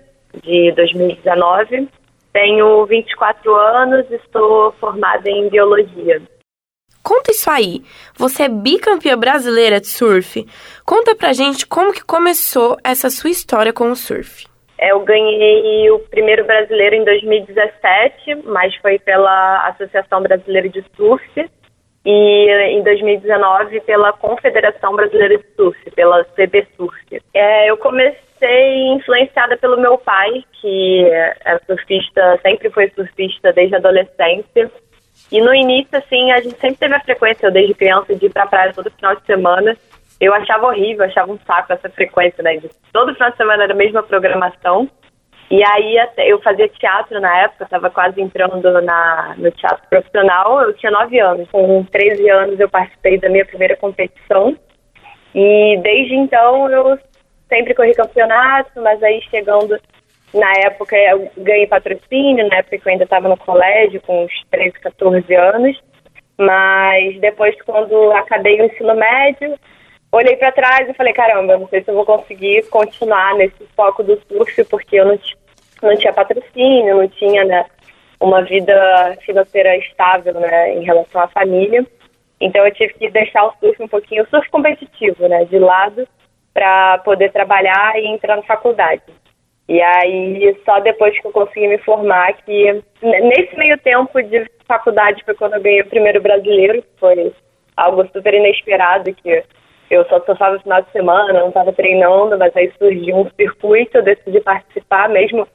de 0.42 0.72
2019. 0.72 1.88
Tenho 2.32 2.86
24 2.86 3.54
anos 3.54 4.10
e 4.10 4.16
estou 4.16 4.72
formada 4.80 5.30
em 5.30 5.48
biologia. 5.48 6.20
Conta 7.02 7.30
isso 7.30 7.50
aí. 7.50 7.82
Você 8.16 8.44
é 8.44 8.48
bicampeã 8.48 9.18
brasileira 9.18 9.80
de 9.80 9.88
surf. 9.88 10.46
Conta 10.84 11.14
pra 11.14 11.32
gente 11.32 11.66
como 11.66 11.92
que 11.92 12.04
começou 12.04 12.76
essa 12.84 13.08
sua 13.08 13.30
história 13.30 13.72
com 13.72 13.90
o 13.90 13.96
surf. 13.96 14.46
Eu 14.78 15.00
ganhei 15.00 15.90
o 15.90 15.98
primeiro 15.98 16.44
brasileiro 16.44 16.96
em 16.96 17.04
2017, 17.04 18.36
mas 18.44 18.74
foi 18.76 18.98
pela 18.98 19.68
Associação 19.68 20.22
Brasileira 20.22 20.70
de 20.70 20.82
Surf. 20.96 21.50
E 22.02 22.50
em 22.70 22.82
2019 22.82 23.80
pela 23.82 24.10
Confederação 24.14 24.94
Brasileira 24.94 25.36
de 25.36 25.44
Surf, 25.54 25.90
pela 25.90 26.24
CB 26.34 26.66
Surf. 26.74 27.22
É, 27.34 27.70
eu 27.70 27.76
comecei 27.76 28.86
influenciada 28.94 29.58
pelo 29.58 29.78
meu 29.78 29.98
pai, 29.98 30.42
que 30.60 31.04
é 31.04 31.58
surfista, 31.66 32.40
sempre 32.40 32.70
foi 32.70 32.90
surfista 32.96 33.52
desde 33.52 33.74
a 33.74 33.78
adolescência. 33.78 34.70
E 35.30 35.40
no 35.40 35.54
início, 35.54 35.96
assim, 35.96 36.32
a 36.32 36.40
gente 36.40 36.58
sempre 36.58 36.76
teve 36.76 36.94
a 36.94 37.00
frequência, 37.00 37.46
eu 37.46 37.52
desde 37.52 37.74
criança, 37.74 38.14
de 38.14 38.26
ir 38.26 38.32
pra 38.32 38.46
praia 38.46 38.72
todo 38.72 38.90
final 38.90 39.14
de 39.14 39.24
semana. 39.24 39.76
Eu 40.20 40.34
achava 40.34 40.66
horrível, 40.66 41.04
achava 41.04 41.32
um 41.32 41.38
saco 41.46 41.72
essa 41.72 41.88
frequência, 41.88 42.42
né? 42.42 42.56
De 42.56 42.68
todo 42.92 43.14
final 43.14 43.30
de 43.30 43.36
semana 43.36 43.64
era 43.64 43.72
a 43.72 43.76
mesma 43.76 44.02
programação. 44.02 44.88
E 45.50 45.64
aí 45.64 45.96
eu 46.18 46.40
fazia 46.42 46.68
teatro 46.68 47.20
na 47.20 47.36
época, 47.40 47.64
estava 47.64 47.90
quase 47.90 48.20
entrando 48.20 48.80
na, 48.82 49.34
no 49.36 49.50
teatro 49.50 49.82
profissional, 49.88 50.62
eu 50.62 50.72
tinha 50.74 50.92
9 50.92 51.18
anos. 51.18 51.50
Com 51.50 51.82
13 51.84 52.30
anos 52.30 52.60
eu 52.60 52.68
participei 52.68 53.18
da 53.18 53.28
minha 53.28 53.44
primeira 53.44 53.76
competição. 53.76 54.56
E 55.34 55.80
desde 55.82 56.14
então 56.14 56.70
eu 56.70 56.98
sempre 57.48 57.74
corri 57.74 57.94
campeonato, 57.94 58.80
mas 58.80 59.02
aí 59.02 59.20
chegando 59.28 59.76
na 60.32 60.52
época 60.64 60.96
eu 60.96 61.30
ganhei 61.36 61.66
patrocínio, 61.66 62.48
na 62.48 62.56
época 62.56 62.76
eu 62.76 62.92
ainda 62.92 63.04
estava 63.04 63.28
no 63.28 63.36
colégio, 63.36 64.00
com 64.02 64.24
uns 64.24 64.32
13, 64.50 64.72
14 64.80 65.34
anos. 65.34 65.80
Mas 66.38 67.20
depois, 67.20 67.54
quando 67.62 68.12
acabei 68.12 68.60
o 68.60 68.64
ensino 68.64 68.94
médio, 68.94 69.58
olhei 70.10 70.36
para 70.36 70.52
trás 70.52 70.88
e 70.88 70.94
falei: 70.94 71.12
caramba, 71.12 71.58
não 71.58 71.68
sei 71.68 71.82
se 71.82 71.90
eu 71.90 71.94
vou 71.94 72.06
conseguir 72.06 72.66
continuar 72.70 73.34
nesse 73.34 73.66
foco 73.76 74.02
do 74.02 74.18
surf, 74.28 74.64
porque 74.64 74.96
eu 74.96 75.04
não, 75.04 75.18
não 75.82 75.96
tinha 75.96 76.12
patrocínio, 76.12 76.96
não 76.96 77.08
tinha 77.08 77.44
né, 77.44 77.66
uma 78.18 78.42
vida 78.42 79.18
financeira 79.24 79.76
estável 79.76 80.34
né, 80.34 80.74
em 80.74 80.84
relação 80.84 81.20
à 81.20 81.28
família. 81.28 81.84
Então 82.40 82.64
eu 82.64 82.72
tive 82.72 82.94
que 82.94 83.10
deixar 83.10 83.44
o 83.44 83.52
surf 83.60 83.82
um 83.82 83.88
pouquinho, 83.88 84.22
o 84.22 84.28
surf 84.28 84.48
competitivo, 84.50 85.28
né, 85.28 85.44
de 85.44 85.58
lado, 85.58 86.08
para 86.54 86.98
poder 86.98 87.30
trabalhar 87.32 87.98
e 87.98 88.06
entrar 88.06 88.36
na 88.36 88.42
faculdade. 88.42 89.02
E 89.70 89.80
aí, 89.80 90.60
só 90.64 90.80
depois 90.80 91.16
que 91.20 91.28
eu 91.28 91.30
consegui 91.30 91.68
me 91.68 91.78
formar, 91.78 92.32
que 92.38 92.82
nesse 93.00 93.56
meio 93.56 93.78
tempo 93.78 94.20
de 94.20 94.44
faculdade 94.66 95.22
foi 95.24 95.32
quando 95.34 95.54
eu 95.54 95.62
ganhei 95.62 95.82
o 95.82 95.88
primeiro 95.88 96.20
brasileiro, 96.20 96.82
foi 96.98 97.32
algo 97.76 98.04
super 98.12 98.34
inesperado, 98.34 99.14
que 99.14 99.44
eu 99.88 100.04
só 100.06 100.18
surfava 100.22 100.54
no 100.54 100.62
final 100.62 100.82
de 100.82 100.90
semana, 100.90 101.38
não 101.38 101.50
estava 101.50 101.72
treinando, 101.72 102.36
mas 102.36 102.56
aí 102.56 102.72
surgiu 102.78 103.16
um 103.16 103.30
circuito, 103.36 103.98
eu 103.98 104.02
decidi 104.02 104.40
participar 104.40 105.08
mesmo 105.08 105.46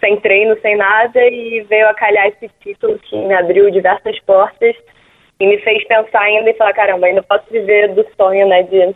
sem 0.00 0.18
treino, 0.18 0.58
sem 0.62 0.74
nada, 0.74 1.22
e 1.26 1.60
veio 1.68 1.90
a 1.90 1.94
calhar 1.94 2.26
esse 2.28 2.48
título 2.60 2.98
que 3.00 3.18
me 3.18 3.34
abriu 3.34 3.70
diversas 3.70 4.18
portas 4.20 4.74
e 5.38 5.46
me 5.46 5.58
fez 5.58 5.86
pensar 5.86 6.22
ainda 6.22 6.48
e 6.48 6.54
falar, 6.54 6.72
caramba, 6.72 7.06
ainda 7.06 7.22
posso 7.22 7.44
viver 7.50 7.88
do 7.88 8.06
sonho, 8.16 8.48
né, 8.48 8.62
de, 8.62 8.94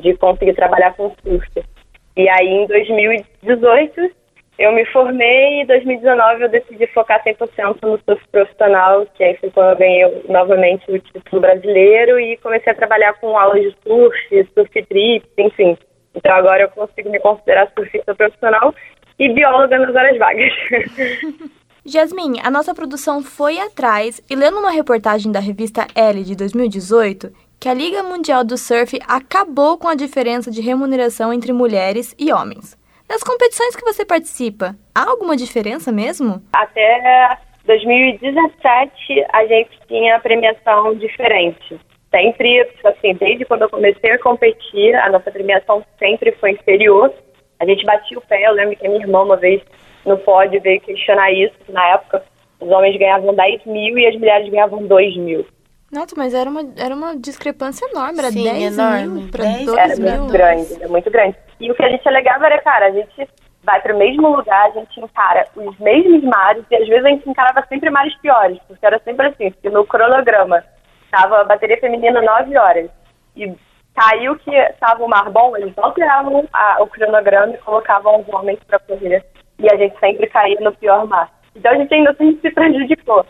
de 0.00 0.16
conseguir 0.16 0.54
trabalhar 0.54 0.96
com 0.96 1.14
surf. 1.22 1.73
E 2.16 2.28
aí, 2.28 2.48
em 2.48 2.66
2018, 2.66 4.10
eu 4.58 4.72
me 4.72 4.84
formei 4.86 5.58
e 5.58 5.62
em 5.62 5.66
2019 5.66 6.42
eu 6.42 6.48
decidi 6.48 6.86
focar 6.88 7.22
100% 7.24 7.78
no 7.82 7.98
surf 8.04 8.22
profissional, 8.30 9.04
que 9.14 9.24
aí 9.24 9.36
foi 9.38 9.50
quando 9.50 9.70
eu 9.70 9.76
ganhei 9.76 10.22
novamente 10.28 10.90
o 10.90 10.98
título 10.98 11.40
brasileiro 11.42 12.20
e 12.20 12.36
comecei 12.36 12.72
a 12.72 12.76
trabalhar 12.76 13.14
com 13.14 13.36
aulas 13.36 13.62
de 13.62 13.76
surf, 13.82 14.46
surf 14.54 14.82
trips, 14.86 15.28
enfim. 15.36 15.76
Então 16.14 16.32
agora 16.32 16.62
eu 16.62 16.68
consigo 16.68 17.10
me 17.10 17.18
considerar 17.18 17.70
surfista 17.76 18.14
profissional 18.14 18.72
e 19.18 19.32
bióloga 19.32 19.78
nas 19.78 19.94
horas 19.94 20.16
vagas. 20.18 20.52
Jasmine, 21.86 22.40
a 22.42 22.50
nossa 22.50 22.74
produção 22.74 23.22
foi 23.22 23.58
atrás 23.58 24.22
e 24.30 24.34
lendo 24.34 24.58
uma 24.58 24.70
reportagem 24.70 25.30
da 25.30 25.38
revista 25.38 25.86
Elle 25.94 26.22
de 26.22 26.34
2018 26.34 27.30
que 27.64 27.68
a 27.70 27.72
Liga 27.72 28.02
Mundial 28.02 28.44
do 28.44 28.58
Surf 28.58 29.00
acabou 29.08 29.78
com 29.78 29.88
a 29.88 29.94
diferença 29.94 30.50
de 30.50 30.60
remuneração 30.60 31.32
entre 31.32 31.50
mulheres 31.50 32.14
e 32.18 32.30
homens. 32.30 32.76
Nas 33.08 33.22
competições 33.22 33.74
que 33.74 33.82
você 33.82 34.04
participa, 34.04 34.76
há 34.94 35.08
alguma 35.08 35.34
diferença 35.34 35.90
mesmo? 35.90 36.42
Até 36.52 37.38
2017 37.64 39.24
a 39.32 39.46
gente 39.46 39.70
tinha 39.88 40.20
premiação 40.20 40.94
diferente. 40.94 41.80
Sempre, 42.14 42.68
assim, 42.84 43.14
desde 43.14 43.46
quando 43.46 43.62
eu 43.62 43.70
comecei 43.70 44.10
a 44.10 44.18
competir, 44.18 44.94
a 44.96 45.08
nossa 45.08 45.30
premiação 45.30 45.82
sempre 45.98 46.32
foi 46.32 46.50
inferior. 46.50 47.14
A 47.58 47.64
gente 47.64 47.82
batia 47.86 48.18
o 48.18 48.26
pé, 48.26 48.46
eu 48.46 48.52
lembro 48.52 48.76
que 48.76 48.86
a 48.86 48.90
minha 48.90 49.00
irmã 49.00 49.22
uma 49.22 49.38
vez 49.38 49.62
no 50.04 50.18
pódio 50.18 50.60
veio 50.60 50.82
questionar 50.82 51.32
isso, 51.32 51.54
na 51.70 51.94
época 51.94 52.22
os 52.60 52.68
homens 52.68 52.98
ganhavam 52.98 53.34
10 53.34 53.64
mil 53.64 53.96
e 53.96 54.06
as 54.06 54.16
mulheres 54.16 54.50
ganhavam 54.50 54.86
2 54.86 55.16
mil. 55.16 55.46
Nossa, 55.94 56.14
mas 56.16 56.34
era 56.34 56.50
uma, 56.50 56.60
era 56.76 56.94
uma 56.94 57.16
discrepância 57.16 57.86
enorme, 57.88 58.18
era 58.18 58.30
Sim, 58.32 58.42
10 58.42 58.78
enorme. 58.78 59.08
mil 59.08 59.30
para 59.30 59.44
10 59.44 59.66
2 59.66 59.78
Era 59.78 59.96
mil. 59.96 60.20
muito 60.22 60.32
grande, 60.32 60.74
era 60.74 60.88
muito 60.88 61.10
grande. 61.10 61.36
E 61.60 61.70
o 61.70 61.74
que 61.74 61.84
a 61.84 61.88
gente 61.88 62.08
alegava 62.08 62.46
era, 62.46 62.60
cara, 62.62 62.86
a 62.86 62.90
gente 62.90 63.28
vai 63.62 63.80
para 63.80 63.94
o 63.94 63.98
mesmo 63.98 64.36
lugar, 64.36 64.66
a 64.66 64.70
gente 64.70 65.00
encara 65.00 65.46
os 65.54 65.78
mesmos 65.78 66.22
mares 66.24 66.64
e 66.68 66.74
às 66.74 66.88
vezes 66.88 67.04
a 67.04 67.08
gente 67.08 67.30
encarava 67.30 67.64
sempre 67.68 67.90
mares 67.90 68.14
piores, 68.20 68.58
porque 68.66 68.84
era 68.84 68.98
sempre 69.04 69.28
assim, 69.28 69.52
porque 69.52 69.70
no 69.70 69.86
cronograma 69.86 70.64
tava 71.12 71.40
a 71.40 71.44
bateria 71.44 71.78
feminina 71.78 72.20
9 72.20 72.58
horas 72.58 72.90
e 73.36 73.54
caiu 73.94 74.36
que 74.36 74.50
tava 74.80 75.04
o 75.04 75.08
mar 75.08 75.30
bom, 75.30 75.56
eles 75.56 75.72
alteravam 75.78 76.46
a, 76.52 76.82
o 76.82 76.88
cronograma 76.88 77.54
e 77.54 77.58
colocavam 77.58 78.20
os 78.20 78.28
homens 78.34 78.58
para 78.66 78.80
correr 78.80 79.24
e 79.60 79.72
a 79.72 79.76
gente 79.76 79.98
sempre 80.00 80.26
caía 80.26 80.58
no 80.60 80.72
pior 80.74 81.06
mar. 81.06 81.30
Então 81.54 81.70
a 81.72 81.76
gente 81.76 81.94
ainda 81.94 82.12
sempre 82.14 82.40
se 82.40 82.50
prejudicou. 82.50 83.24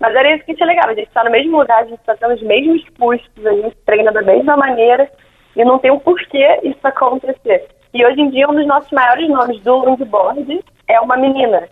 Mas 0.00 0.14
era 0.14 0.34
isso 0.34 0.44
que 0.44 0.52
a 0.52 0.54
gente 0.54 0.62
alegava, 0.62 0.92
a 0.92 0.94
gente 0.94 1.08
está 1.08 1.22
no 1.22 1.30
mesmo 1.30 1.58
lugar, 1.58 1.82
a 1.82 1.84
gente 1.84 2.00
está 2.00 2.16
tendo 2.16 2.34
os 2.34 2.42
mesmos 2.42 2.82
custos, 2.98 3.46
a 3.46 3.52
gente 3.52 3.76
treina 3.84 4.10
da 4.10 4.22
mesma 4.22 4.56
maneira 4.56 5.10
e 5.54 5.62
não 5.62 5.78
tem 5.78 5.90
um 5.90 5.98
porquê 5.98 6.58
isso 6.62 6.78
acontecer. 6.82 7.68
E 7.92 8.06
hoje 8.06 8.20
em 8.20 8.30
dia, 8.30 8.48
um 8.48 8.54
dos 8.54 8.66
nossos 8.66 8.90
maiores 8.92 9.28
nomes 9.28 9.60
do 9.62 9.76
longboard 9.76 10.64
é 10.88 11.00
uma 11.00 11.16
menina. 11.18 11.68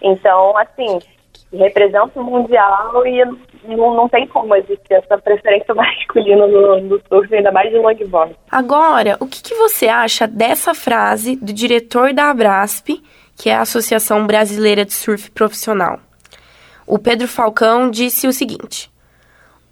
Então, 0.00 0.56
assim, 0.58 1.00
representa 1.52 2.20
o 2.20 2.24
mundial 2.24 3.06
e 3.06 3.24
não, 3.64 3.94
não 3.94 4.08
tem 4.08 4.28
como 4.28 4.54
existir 4.54 4.94
essa 4.94 5.18
preferência 5.18 5.74
masculina 5.74 6.46
no, 6.46 6.80
no 6.82 7.02
surf, 7.08 7.34
ainda 7.34 7.50
mais 7.50 7.70
de 7.70 7.78
longboard. 7.78 8.36
Agora, 8.50 9.16
o 9.18 9.26
que, 9.26 9.42
que 9.42 9.54
você 9.54 9.88
acha 9.88 10.28
dessa 10.28 10.72
frase 10.72 11.34
do 11.36 11.52
diretor 11.52 12.12
da 12.12 12.30
Abrasp, 12.30 13.02
que 13.36 13.50
é 13.50 13.54
a 13.54 13.62
Associação 13.62 14.24
Brasileira 14.26 14.84
de 14.84 14.92
Surf 14.92 15.30
Profissional? 15.32 15.98
O 16.92 16.98
Pedro 16.98 17.26
Falcão 17.26 17.90
disse 17.90 18.26
o 18.26 18.32
seguinte: 18.34 18.90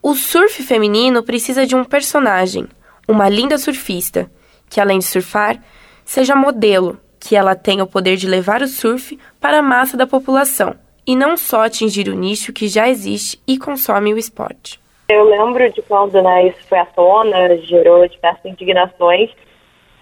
O 0.03 0.15
surf 0.15 0.63
feminino 0.63 1.23
precisa 1.23 1.67
de 1.67 1.77
um 1.77 1.85
personagem, 1.85 2.67
uma 3.07 3.29
linda 3.29 3.59
surfista, 3.59 4.31
que 4.71 4.81
além 4.81 5.01
de 5.01 5.05
surfar, 5.05 5.63
seja 6.03 6.35
modelo, 6.35 6.99
que 7.21 7.37
ela 7.37 7.55
tenha 7.55 7.85
o 7.85 7.87
poder 7.87 8.17
de 8.17 8.27
levar 8.27 8.63
o 8.63 8.67
surf 8.67 9.19
para 9.39 9.59
a 9.59 9.63
massa 9.63 9.99
da 9.99 10.07
população 10.07 10.75
e 11.07 11.15
não 11.15 11.37
só 11.37 11.67
atingir 11.67 12.09
o 12.09 12.15
nicho 12.15 12.55
que 12.55 12.69
já 12.69 12.89
existe 12.89 13.39
e 13.47 13.59
consome 13.59 14.15
o 14.15 14.19
esporte. 14.19 14.81
Eu 15.11 15.25
lembro 15.25 15.71
de 15.75 15.83
quando 15.83 16.23
né, 16.23 16.49
isso 16.49 16.67
foi 16.71 16.79
à 16.79 16.87
tona, 16.87 17.55
gerou 17.59 18.09
diversas 18.09 18.47
indignações 18.47 19.29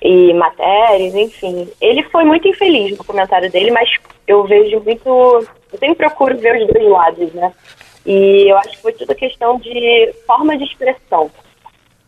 e 0.02 0.32
matérias, 0.34 1.14
enfim. 1.14 1.68
Ele 1.80 2.02
foi 2.04 2.24
muito 2.24 2.46
infeliz 2.48 2.96
no 2.96 3.04
comentário 3.04 3.50
dele, 3.50 3.70
mas 3.70 3.90
eu 4.26 4.44
vejo 4.44 4.80
muito. 4.80 5.08
Eu 5.72 5.78
sempre 5.78 5.96
procuro 5.96 6.36
ver 6.38 6.62
os 6.62 6.68
dois 6.68 6.88
lados, 6.88 7.32
né? 7.34 7.52
E 8.06 8.50
eu 8.50 8.56
acho 8.58 8.70
que 8.70 8.82
foi 8.82 8.92
tudo 8.92 9.14
questão 9.14 9.58
de 9.58 10.14
forma 10.26 10.56
de 10.56 10.64
expressão. 10.64 11.30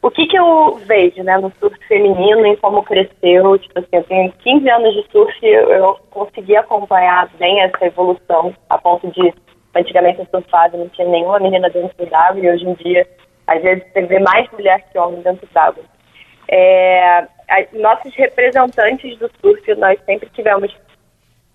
O 0.03 0.11
que, 0.11 0.27
que 0.27 0.39
eu 0.39 0.81
vejo 0.87 1.23
né, 1.23 1.37
no 1.37 1.53
surf 1.61 1.77
feminino 1.87 2.47
e 2.47 2.57
como 2.57 2.83
cresceu? 2.83 3.59
Tipo 3.59 3.81
assim, 3.81 3.89
eu 3.93 4.05
tenho 4.05 4.33
15 4.33 4.71
anos 4.71 4.95
de 4.95 5.07
surf 5.13 5.37
eu, 5.43 5.99
consegui 6.11 6.57
acompanhar 6.57 7.29
bem 7.39 7.61
essa 7.61 7.85
evolução, 7.85 8.55
a 8.71 8.79
ponto 8.79 9.09
de, 9.11 9.35
antigamente 9.75 10.21
eu 10.21 10.27
surfava 10.31 10.79
não 10.79 10.89
tinha 10.89 11.07
nenhuma 11.07 11.39
menina 11.39 11.69
dentro 11.69 12.07
d'água 12.07 12.41
e 12.41 12.51
hoje 12.51 12.67
em 12.67 12.75
dia, 12.75 13.07
às 13.47 13.61
vezes, 13.61 13.85
você 13.93 14.01
vê 14.03 14.19
mais 14.21 14.51
mulher 14.53 14.83
que 14.91 14.99
homem 14.99 15.21
dentro 15.21 15.47
d'água. 15.53 15.85
É, 16.49 17.27
nossos 17.73 18.15
representantes 18.15 19.19
do 19.19 19.31
surf, 19.41 19.75
nós 19.75 19.99
sempre 20.05 20.29
tivemos 20.31 20.75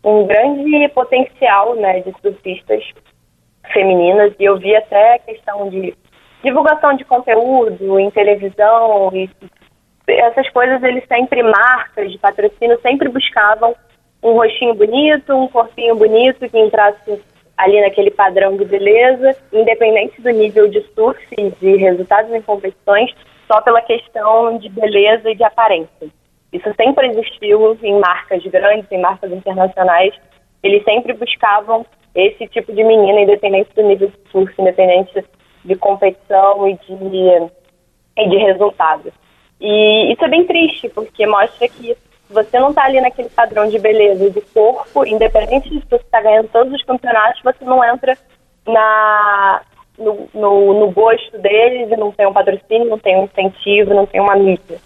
um 0.03 0.27
grande 0.27 0.87
potencial 0.89 1.75
né, 1.75 2.01
de 2.01 2.13
surfistas 2.21 2.83
femininas. 3.73 4.33
E 4.39 4.43
eu 4.43 4.57
vi 4.57 4.75
até 4.75 5.15
a 5.15 5.19
questão 5.19 5.69
de 5.69 5.95
divulgação 6.43 6.95
de 6.95 7.03
conteúdo 7.05 7.99
em 7.99 8.11
televisão 8.11 9.09
e 9.13 9.29
essas 10.07 10.47
coisas 10.51 10.83
eles 10.83 11.03
sempre 11.07 11.41
marcas 11.41 12.11
de 12.11 12.19
patrocínio 12.19 12.79
sempre 12.81 13.09
buscavam 13.09 13.75
um 14.21 14.33
rostinho 14.33 14.75
bonito, 14.75 15.33
um 15.33 15.47
corpinho 15.47 15.95
bonito 15.95 16.47
que 16.47 16.59
entrasse 16.59 17.19
ali 17.57 17.81
naquele 17.81 18.11
padrão 18.11 18.57
de 18.57 18.65
beleza, 18.65 19.35
independente 19.51 20.21
do 20.21 20.29
nível 20.29 20.67
de 20.67 20.81
surf 20.93 21.19
e 21.37 21.49
de 21.49 21.77
resultados 21.77 22.31
em 22.31 22.41
competições, 22.41 23.11
só 23.47 23.61
pela 23.61 23.81
questão 23.81 24.57
de 24.57 24.69
beleza 24.69 25.29
e 25.29 25.35
de 25.35 25.43
aparência. 25.43 26.09
Isso 26.51 26.73
sempre 26.75 27.07
existiu 27.07 27.77
em 27.81 27.99
marcas 27.99 28.43
grandes, 28.45 28.91
em 28.91 28.99
marcas 28.99 29.31
internacionais. 29.31 30.13
Eles 30.63 30.83
sempre 30.83 31.13
buscavam 31.13 31.85
esse 32.13 32.47
tipo 32.47 32.73
de 32.73 32.83
menina, 32.83 33.21
independente 33.21 33.69
do 33.75 33.83
nível 33.83 34.07
de 34.07 34.31
surf, 34.31 34.53
independente 34.59 35.23
de 35.65 35.75
competição 35.75 36.67
e 36.67 36.75
de, 36.75 37.51
e 38.17 38.29
de 38.29 38.37
resultado. 38.37 39.11
E 39.59 40.13
isso 40.13 40.23
é 40.23 40.27
bem 40.29 40.45
triste, 40.45 40.89
porque 40.89 41.27
mostra 41.27 41.67
que 41.67 41.97
você 42.29 42.59
não 42.59 42.69
está 42.69 42.85
ali 42.85 43.01
naquele 43.01 43.29
padrão 43.29 43.67
de 43.67 43.77
beleza 43.77 44.29
de 44.29 44.41
corpo, 44.41 45.05
independente 45.05 45.69
de 45.69 45.79
se 45.79 45.87
você 45.89 45.95
está 45.97 46.21
ganhando 46.21 46.47
todos 46.49 46.73
os 46.73 46.83
campeonatos, 46.83 47.41
você 47.43 47.63
não 47.65 47.83
entra 47.83 48.17
na, 48.65 49.61
no, 49.97 50.27
no, 50.33 50.79
no 50.79 50.91
gosto 50.91 51.37
deles 51.39 51.91
e 51.91 51.97
não 51.97 52.11
tem 52.11 52.27
um 52.27 52.33
patrocínio, 52.33 52.89
não 52.89 52.99
tem 52.99 53.17
um 53.17 53.25
incentivo, 53.25 53.93
não 53.93 54.05
tem 54.05 54.21
uma 54.21 54.35
mídia. 54.35 54.77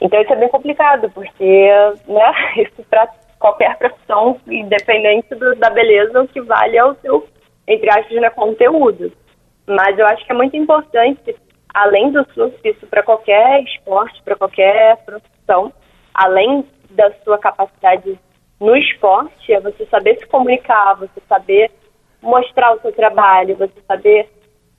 Então 0.00 0.20
isso 0.20 0.32
é 0.32 0.36
bem 0.36 0.48
complicado, 0.48 1.10
porque 1.10 1.68
né, 2.06 2.32
isso 2.56 2.82
para 2.88 3.08
qualquer 3.38 3.76
profissão, 3.78 4.38
independente 4.46 5.34
do, 5.34 5.54
da 5.56 5.70
beleza, 5.70 6.22
o 6.22 6.28
que 6.28 6.40
vale 6.42 6.76
é 6.76 6.84
o 6.84 6.94
seu, 6.96 7.26
entre 7.66 7.88
aspas, 7.90 8.20
né, 8.20 8.30
conteúdo. 8.30 9.12
Mas 9.66 9.98
eu 9.98 10.06
acho 10.06 10.24
que 10.24 10.32
é 10.32 10.34
muito 10.34 10.56
importante, 10.56 11.36
além 11.72 12.10
do 12.10 12.26
surf, 12.32 12.56
isso 12.64 12.86
para 12.86 13.02
qualquer 13.02 13.62
esporte, 13.62 14.22
para 14.22 14.36
qualquer 14.36 14.96
profissão, 15.04 15.72
além 16.12 16.66
da 16.90 17.10
sua 17.24 17.38
capacidade 17.38 18.18
no 18.58 18.76
esporte, 18.76 19.52
é 19.52 19.60
você 19.60 19.86
saber 19.86 20.18
se 20.18 20.26
comunicar, 20.26 20.94
você 20.94 21.20
saber 21.28 21.70
mostrar 22.20 22.74
o 22.74 22.80
seu 22.80 22.92
trabalho, 22.92 23.56
você 23.56 23.80
saber 23.86 24.28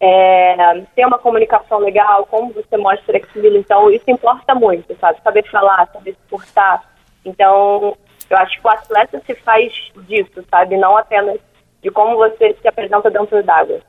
é, 0.02 0.82
ter 0.96 1.06
uma 1.06 1.20
comunicação 1.20 1.78
legal, 1.78 2.26
como 2.26 2.52
você 2.52 2.76
mostra 2.76 3.18
aquilo. 3.18 3.56
Então, 3.58 3.90
isso 3.92 4.06
importa 4.08 4.56
muito, 4.56 4.98
sabe? 5.00 5.22
Saber 5.24 5.48
falar, 5.50 5.88
saber 5.94 6.14
se 6.14 6.30
portar. 6.30 6.84
Então, 7.24 7.96
eu 8.28 8.38
acho 8.38 8.60
que 8.60 8.68
o 8.68 8.72
atleta 8.72 9.22
se 9.26 9.36
faz 9.36 9.72
disso, 10.08 10.44
sabe? 10.50 10.76
Não 10.76 10.98
apenas 10.98 11.40
de 11.84 11.92
como 11.92 12.18
você 12.18 12.58
se 12.60 12.68
apresenta 12.68 13.12
dentro 13.12 13.44
d'água. 13.44 13.80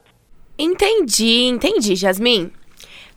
Entendi, 0.59 1.47
entendi, 1.47 1.97
Jasmin. 1.97 2.53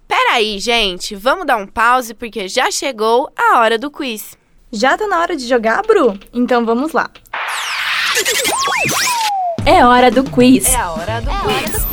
Peraí, 0.07 0.59
gente, 0.59 1.15
vamos 1.15 1.45
dar 1.45 1.57
um 1.57 1.67
pause 1.67 2.13
porque 2.13 2.47
já 2.47 2.71
chegou 2.71 3.29
a 3.37 3.59
hora 3.59 3.77
do 3.77 3.91
quiz. 3.91 4.37
Já 4.71 4.97
tá 4.97 5.05
na 5.07 5.19
hora 5.19 5.35
de 5.35 5.47
jogar, 5.47 5.81
Bru? 5.81 6.17
Então 6.33 6.65
vamos 6.65 6.93
lá. 6.93 7.09
É 9.65 9.83
hora 9.83 10.11
do 10.11 10.23
quiz. 10.23 10.73
É 10.73 10.77
a 10.77 10.91
hora 10.91 11.21
do 11.21 11.29
quiz. 11.29 11.84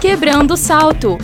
Quebrando 0.00 0.54
o 0.54 0.56
salto. 0.56 1.18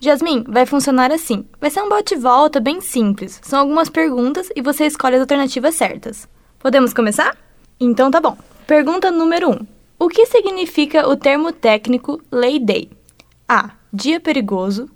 Jasmin, 0.00 0.42
vai 0.48 0.66
funcionar 0.66 1.12
assim. 1.12 1.48
Vai 1.60 1.70
ser 1.70 1.80
um 1.80 1.88
bate-volta 1.88 2.58
bem 2.58 2.80
simples. 2.80 3.40
São 3.44 3.60
algumas 3.60 3.88
perguntas 3.88 4.50
e 4.54 4.60
você 4.60 4.84
escolhe 4.84 5.14
as 5.14 5.20
alternativas 5.20 5.76
certas. 5.76 6.28
Podemos 6.58 6.92
começar? 6.92 7.36
Então 7.78 8.10
tá 8.10 8.20
bom. 8.20 8.36
Pergunta 8.66 9.12
número 9.12 9.50
1. 9.50 9.52
Um. 9.52 9.66
O 9.96 10.08
que 10.08 10.26
significa 10.26 11.08
o 11.08 11.16
termo 11.16 11.52
técnico 11.52 12.20
Lay 12.32 12.58
Day? 12.58 12.90
A. 13.48 13.70
Dia 13.92 14.18
perigoso. 14.18 14.90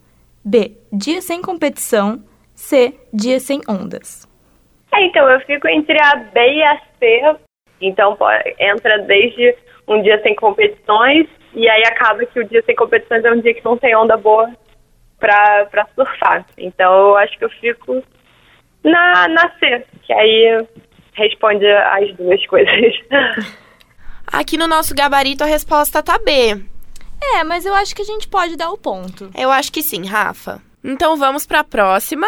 B. 0.45 0.77
Dia 0.93 1.23
sem 1.23 1.41
competição. 1.41 2.21
C. 2.53 2.95
Dia 3.15 3.39
sem 3.39 3.61
ondas. 3.69 4.29
É, 4.93 5.07
então, 5.07 5.29
eu 5.31 5.41
fico 5.43 5.69
entre 5.69 5.97
a 6.03 6.17
B 6.17 6.41
e 6.41 6.63
a 6.65 6.81
C. 6.99 7.37
Então, 7.81 8.19
entra 8.59 8.99
desde 9.07 9.55
um 9.87 10.03
dia 10.03 10.21
sem 10.23 10.35
competições 10.35 11.29
e 11.55 11.69
aí 11.69 11.83
acaba 11.85 12.25
que 12.25 12.41
o 12.41 12.49
dia 12.49 12.63
sem 12.65 12.75
competições 12.75 13.25
é 13.25 13.33
um 13.33 13.41
dia 13.41 13.55
que 13.55 13.65
não 13.65 13.77
tem 13.77 13.97
onda 13.97 14.17
boa 14.17 14.51
pra, 15.19 15.67
pra 15.67 15.87
surfar. 15.95 16.47
Então, 16.57 16.93
eu 16.93 17.17
acho 17.17 17.39
que 17.39 17.45
eu 17.45 17.51
fico 17.51 18.03
na, 18.85 19.29
na 19.29 19.51
C, 19.59 19.85
que 20.03 20.13
aí 20.13 20.67
responde 21.13 21.67
as 21.67 22.15
duas 22.17 22.45
coisas. 22.47 22.95
Aqui 24.33 24.57
no 24.57 24.69
nosso 24.69 24.95
gabarito 24.95 25.43
a 25.43 25.47
resposta 25.47 26.03
tá 26.03 26.19
B. 26.19 26.65
É, 27.23 27.45
mas 27.45 27.67
eu 27.67 27.75
acho 27.75 27.95
que 27.95 28.03
a 28.03 28.05
gente 28.05 28.29
pode 28.29 28.57
dar 28.57 28.71
o 28.71 28.79
ponto. 28.79 29.31
Eu 29.37 29.51
acho 29.51 29.73
que 29.73 29.83
sim, 29.83 30.07
Rafa. 30.07 30.63
Então 30.83 31.17
vamos 31.17 31.47
para 31.47 31.61
a 31.61 31.65
próxima. 31.65 32.27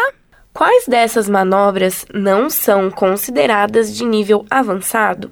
Quais 0.53 0.85
dessas 0.85 1.27
manobras 1.27 2.05
não 2.13 2.49
são 2.49 2.91
consideradas 2.91 3.95
de 3.95 4.05
nível 4.05 4.45
avançado? 4.51 5.31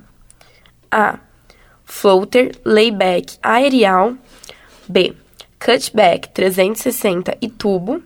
A. 0.89 1.19
Floater, 1.91 2.53
layback 2.65 3.37
aerial. 3.43 4.13
B. 4.87 5.13
Cutback 5.59 6.29
360 6.29 7.37
e 7.41 7.49
tubo. 7.49 8.01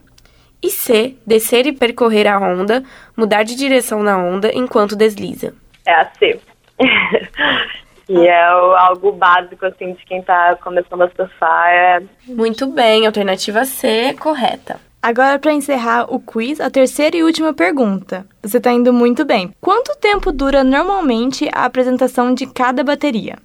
E 0.60 0.68
C. 0.68 1.14
Descer 1.24 1.66
e 1.66 1.72
percorrer 1.72 2.26
a 2.26 2.38
onda, 2.38 2.82
mudar 3.16 3.44
de 3.44 3.54
direção 3.54 4.02
na 4.02 4.18
onda 4.18 4.50
enquanto 4.52 4.96
desliza. 4.96 5.54
É 5.86 5.94
a 5.94 6.10
C. 6.18 6.38
e 8.08 8.26
é 8.26 8.44
algo 8.44 9.12
básico, 9.12 9.64
assim, 9.64 9.94
de 9.94 10.04
quem 10.04 10.20
tá 10.20 10.56
começando 10.56 11.02
a 11.02 11.10
surfar. 11.10 11.68
É... 11.68 12.02
Muito 12.26 12.66
bem, 12.66 13.06
alternativa 13.06 13.64
C 13.64 14.14
correta. 14.14 14.80
Agora, 15.00 15.38
para 15.38 15.52
encerrar 15.52 16.12
o 16.12 16.18
quiz, 16.18 16.60
a 16.60 16.68
terceira 16.68 17.16
e 17.16 17.22
última 17.22 17.54
pergunta. 17.54 18.26
Você 18.42 18.58
está 18.58 18.72
indo 18.72 18.92
muito 18.92 19.24
bem. 19.24 19.54
Quanto 19.60 19.96
tempo 19.96 20.32
dura 20.32 20.64
normalmente 20.64 21.48
a 21.54 21.64
apresentação 21.64 22.34
de 22.34 22.46
cada 22.46 22.82
bateria? 22.82 23.38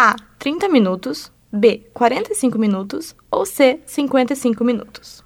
A. 0.00 0.14
30 0.38 0.68
minutos. 0.68 1.32
B. 1.52 1.82
45 1.92 2.56
minutos. 2.56 3.16
Ou 3.32 3.44
C. 3.44 3.80
55 3.84 4.62
minutos. 4.62 5.24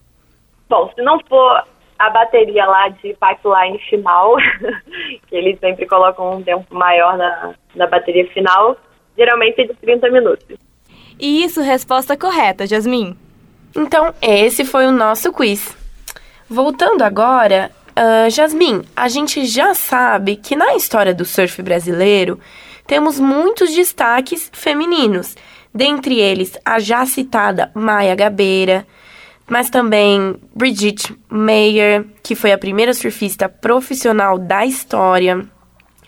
Bom, 0.67 0.91
se 0.95 1.03
não 1.03 1.21
for 1.29 1.63
a 1.99 2.09
bateria 2.09 2.65
lá 2.65 2.89
de 2.89 3.15
pipeline 3.15 3.79
final, 3.91 4.35
que 5.29 5.37
eles 5.37 5.61
sempre 5.61 5.87
colocam 5.87 6.39
um 6.39 6.43
tempo 6.43 6.75
maior 6.75 7.19
na, 7.19 7.55
na 7.75 7.87
bateria 7.87 8.27
final, 8.33 8.75
geralmente 9.15 9.61
é 9.61 9.67
de 9.67 9.75
30 9.75 10.09
minutos. 10.09 10.57
E 11.21 11.45
isso, 11.45 11.61
resposta 11.61 12.17
correta, 12.17 12.67
Jasmin. 12.67 13.15
Então, 13.77 14.15
esse 14.23 14.65
foi 14.65 14.87
o 14.87 14.91
nosso 14.91 15.35
quiz. 15.35 15.77
Voltando 16.49 17.03
agora, 17.03 17.71
uh, 17.91 18.31
Jasmin, 18.31 18.85
a 18.97 19.07
gente 19.09 19.45
já 19.45 19.75
sabe 19.75 20.37
que 20.37 20.57
na 20.57 20.75
história 20.77 21.15
do 21.15 21.27
surf 21.27 21.63
brasileiro 21.63 22.41
temos 22.87 23.19
muitos 23.19 23.75
destaques 23.75 24.51
femininos, 24.53 25.37
dentre 25.75 26.19
eles 26.19 26.59
a 26.65 26.79
já 26.79 27.07
citada 27.07 27.71
Maia 27.75 28.15
Gabeira, 28.15 28.87
mas 29.49 29.71
também 29.71 30.37
Brigitte 30.55 31.15
Meyer, 31.31 32.05
que 32.23 32.35
foi 32.35 32.53
a 32.53 32.59
primeira 32.59 32.95
surfista 32.95 33.49
profissional 33.49 34.39
da 34.39 34.65
história, 34.65 35.47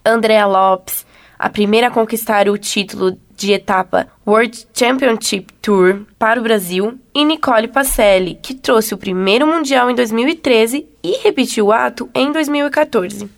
Andrea 0.05 0.47
Lopes, 0.47 1.07
a 1.39 1.49
primeira 1.49 1.89
a 1.89 1.91
conquistar 1.91 2.49
o 2.49 2.57
título 2.57 3.19
de 3.37 3.53
etapa 3.53 4.07
World 4.27 4.67
Championship 4.73 5.53
Tour 5.61 6.03
para 6.19 6.41
o 6.41 6.43
Brasil, 6.43 6.99
e 7.15 7.25
Nicole 7.25 7.69
Pacelli, 7.69 8.39
que 8.43 8.55
trouxe 8.55 8.95
o 8.95 8.99
primeiro 8.99 9.47
Mundial 9.47 9.91
em 9.91 9.95
2013 9.95 10.87
e 11.03 11.19
repetiu 11.19 11.67
o 11.67 11.73
ato 11.73 12.09
em 12.15 12.31
2014. 12.33 13.29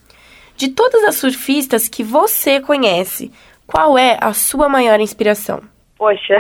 De 0.57 0.71
todas 0.71 1.05
as 1.05 1.17
surfistas 1.17 1.89
que 1.89 2.03
você 2.03 2.61
conhece, 2.61 3.31
qual 3.67 3.99
é 3.99 4.17
a 4.21 4.33
sua 4.33 4.69
maior 4.69 5.01
inspiração? 5.01 5.61
Poxa, 5.99 6.39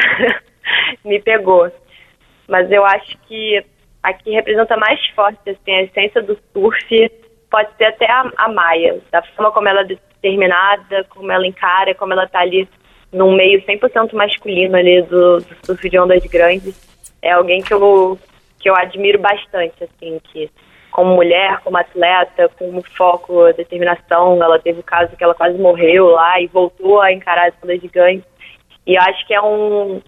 me 1.05 1.21
pegou. 1.21 1.71
Mas 2.49 2.71
eu 2.71 2.85
acho 2.85 3.19
que 3.29 3.63
aqui 4.03 4.31
representa 4.31 4.77
mais 4.77 5.05
forte 5.11 5.51
assim, 5.51 5.73
a 5.73 5.83
essência 5.83 6.23
do 6.23 6.39
surf, 6.53 7.11
pode 7.51 7.77
ser 7.77 7.85
até 7.85 8.11
a, 8.11 8.31
a 8.39 8.49
Maia, 8.49 9.01
da 9.11 9.23
forma 9.23 9.53
como 9.53 9.69
ela 9.69 9.83
é 9.83 9.85
determinada, 9.85 11.05
como 11.11 11.31
ela 11.31 11.47
encara, 11.47 11.95
como 11.95 12.13
ela 12.13 12.25
está 12.25 12.41
ali 12.41 12.69
num 13.13 13.35
meio 13.35 13.61
100% 13.63 14.13
masculino 14.15 14.77
ali 14.77 15.03
do, 15.03 15.39
do 15.39 15.57
surf 15.67 15.91
de 15.91 15.99
ondas 15.99 16.25
grandes. 16.25 16.75
É 17.21 17.33
alguém 17.33 17.61
que 17.61 17.75
eu, 17.75 18.19
que 18.59 18.71
eu 18.71 18.77
admiro 18.77 19.19
bastante, 19.19 19.85
assim, 19.85 20.21
que 20.33 20.51
como 20.97 21.15
mulher, 21.15 21.61
como 21.63 21.77
atleta, 21.77 22.49
com 22.59 22.83
foco, 22.97 23.53
determinação, 23.53 24.43
ela 24.43 24.59
teve 24.59 24.81
o 24.81 24.83
caso 24.83 25.15
que 25.15 25.23
ela 25.23 25.35
quase 25.35 25.59
morreu 25.59 26.07
lá 26.07 26.41
e 26.41 26.47
voltou 26.47 27.03
a 27.03 27.13
encarar 27.13 27.49
as 27.49 27.55
ondas 27.63 27.83
gigantes. 27.83 28.25
E 28.87 28.97
acho 28.97 29.27
que 29.27 29.35
é 29.35 29.43
um, 29.43 30.01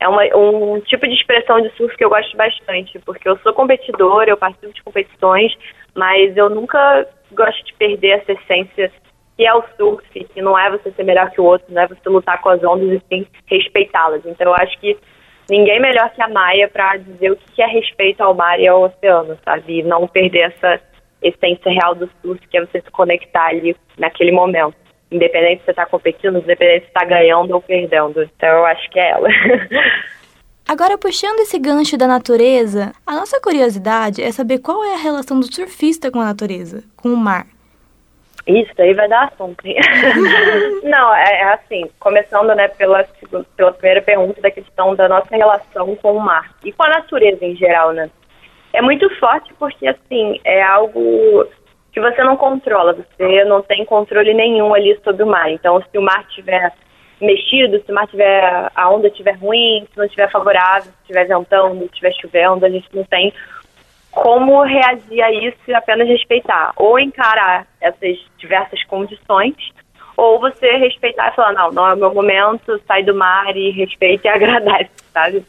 é 0.00 0.08
uma, 0.08 0.22
um 0.34 0.80
tipo 0.80 1.06
de 1.06 1.12
expressão 1.12 1.60
de 1.60 1.68
surf 1.76 1.94
que 1.98 2.02
eu 2.02 2.08
gosto 2.08 2.34
bastante, 2.38 2.98
porque 3.00 3.28
eu 3.28 3.36
sou 3.40 3.52
competidora, 3.52 4.30
eu 4.30 4.36
participo 4.38 4.72
de 4.72 4.82
competições, 4.82 5.52
mas 5.94 6.34
eu 6.38 6.48
nunca 6.48 7.06
gosto 7.32 7.62
de 7.62 7.74
perder 7.74 8.20
essa 8.20 8.32
essência 8.32 8.90
que 9.36 9.46
é 9.46 9.52
o 9.52 9.62
surf, 9.76 10.08
que 10.10 10.40
não 10.40 10.58
é 10.58 10.70
você 10.70 10.90
ser 10.92 11.04
melhor 11.04 11.30
que 11.32 11.40
o 11.40 11.44
outro, 11.44 11.66
não 11.68 11.82
é 11.82 11.86
você 11.86 12.08
lutar 12.08 12.40
com 12.40 12.48
as 12.48 12.64
ondas 12.64 12.88
e 12.88 13.02
sim 13.10 13.26
respeitá-las. 13.44 14.24
Então 14.24 14.46
eu 14.46 14.54
acho 14.54 14.80
que 14.80 14.96
ninguém 15.48 15.80
melhor 15.80 16.10
que 16.10 16.22
a 16.22 16.28
Maia 16.28 16.68
para 16.68 16.96
dizer 16.96 17.32
o 17.32 17.36
que 17.36 17.62
é 17.62 17.66
respeito 17.66 18.22
ao 18.22 18.34
mar 18.34 18.58
e 18.58 18.66
ao 18.66 18.82
oceano, 18.82 19.38
sabe? 19.44 19.80
E 19.80 19.82
não 19.82 20.06
perder 20.06 20.52
essa 20.52 20.80
essência 21.22 21.70
real 21.70 21.94
do 21.94 22.10
surf, 22.20 22.46
que 22.48 22.58
é 22.58 22.60
você 22.64 22.80
se 22.80 22.90
conectar 22.90 23.46
ali 23.46 23.76
naquele 23.98 24.32
momento. 24.32 24.76
Independente 25.10 25.60
se 25.60 25.66
você 25.66 25.70
está 25.70 25.86
competindo, 25.86 26.38
independente 26.38 26.82
se 26.82 26.88
está 26.88 27.04
ganhando 27.04 27.52
ou 27.52 27.62
perdendo. 27.62 28.22
Então 28.22 28.48
eu 28.48 28.66
acho 28.66 28.90
que 28.90 28.98
é 28.98 29.10
ela. 29.10 29.28
Agora, 30.66 30.96
puxando 30.96 31.40
esse 31.40 31.58
gancho 31.58 31.96
da 31.98 32.06
natureza, 32.06 32.92
a 33.06 33.14
nossa 33.14 33.38
curiosidade 33.38 34.22
é 34.22 34.32
saber 34.32 34.60
qual 34.60 34.82
é 34.82 34.94
a 34.94 34.98
relação 34.98 35.38
do 35.38 35.52
surfista 35.52 36.10
com 36.10 36.20
a 36.20 36.24
natureza, 36.24 36.82
com 36.96 37.10
o 37.10 37.16
mar. 37.16 37.46
Isso 38.46 38.72
aí 38.78 38.92
vai 38.94 39.08
dar 39.08 39.24
assunto. 39.24 39.62
Não, 40.84 41.14
é, 41.14 41.40
é, 41.40 41.52
assim, 41.54 41.90
começando 42.00 42.54
né, 42.54 42.68
pela, 42.68 43.06
pela 43.56 43.72
primeira 43.72 44.02
pergunta 44.02 44.40
da 44.40 44.50
questão 44.50 44.94
da 44.94 45.08
nossa 45.08 45.34
relação 45.34 45.96
com 45.96 46.12
o 46.12 46.20
mar 46.20 46.54
e 46.64 46.72
com 46.72 46.84
a 46.84 46.90
natureza 46.90 47.44
em 47.44 47.56
geral, 47.56 47.92
né? 47.92 48.10
É 48.72 48.82
muito 48.82 49.08
forte 49.18 49.52
porque, 49.58 49.86
assim, 49.86 50.40
é 50.44 50.62
algo 50.62 51.46
que 51.92 52.00
você 52.00 52.22
não 52.24 52.36
controla, 52.36 52.92
você 52.92 53.44
não 53.44 53.62
tem 53.62 53.84
controle 53.84 54.34
nenhum 54.34 54.74
ali 54.74 54.98
sobre 55.04 55.22
o 55.22 55.26
mar. 55.26 55.50
Então, 55.50 55.80
se 55.90 55.96
o 55.96 56.02
mar 56.02 56.26
tiver 56.28 56.72
mexido, 57.20 57.80
se 57.84 57.92
o 57.92 57.94
mar 57.94 58.08
tiver, 58.08 58.70
a 58.74 58.90
onda 58.90 59.06
estiver 59.06 59.36
ruim, 59.36 59.86
se 59.90 59.96
não 59.96 60.04
estiver 60.04 60.30
favorável, 60.30 60.90
se 60.90 61.00
estiver 61.02 61.26
ventando, 61.26 61.78
se 61.78 61.84
estiver 61.84 62.12
chovendo, 62.20 62.66
a 62.66 62.68
gente 62.68 62.88
não 62.92 63.04
tem 63.04 63.32
como 64.10 64.62
reagir 64.62 65.22
a 65.22 65.32
isso 65.32 65.58
e 65.68 65.74
apenas 65.74 66.08
respeitar. 66.08 66.72
Ou 66.76 66.98
encarar 66.98 67.66
essas 67.80 68.18
diversas 68.38 68.82
condições, 68.84 69.54
ou 70.16 70.38
você 70.38 70.76
respeitar 70.76 71.32
e 71.32 71.34
falar, 71.36 71.52
não, 71.52 71.70
não 71.70 71.86
é 71.88 71.94
o 71.94 71.96
meu 71.96 72.14
momento, 72.14 72.80
sai 72.86 73.02
do 73.02 73.14
mar 73.14 73.56
e 73.56 73.70
respeita 73.70 74.28
e 74.28 74.30
agradece, 74.32 74.90
sabe? 75.12 75.44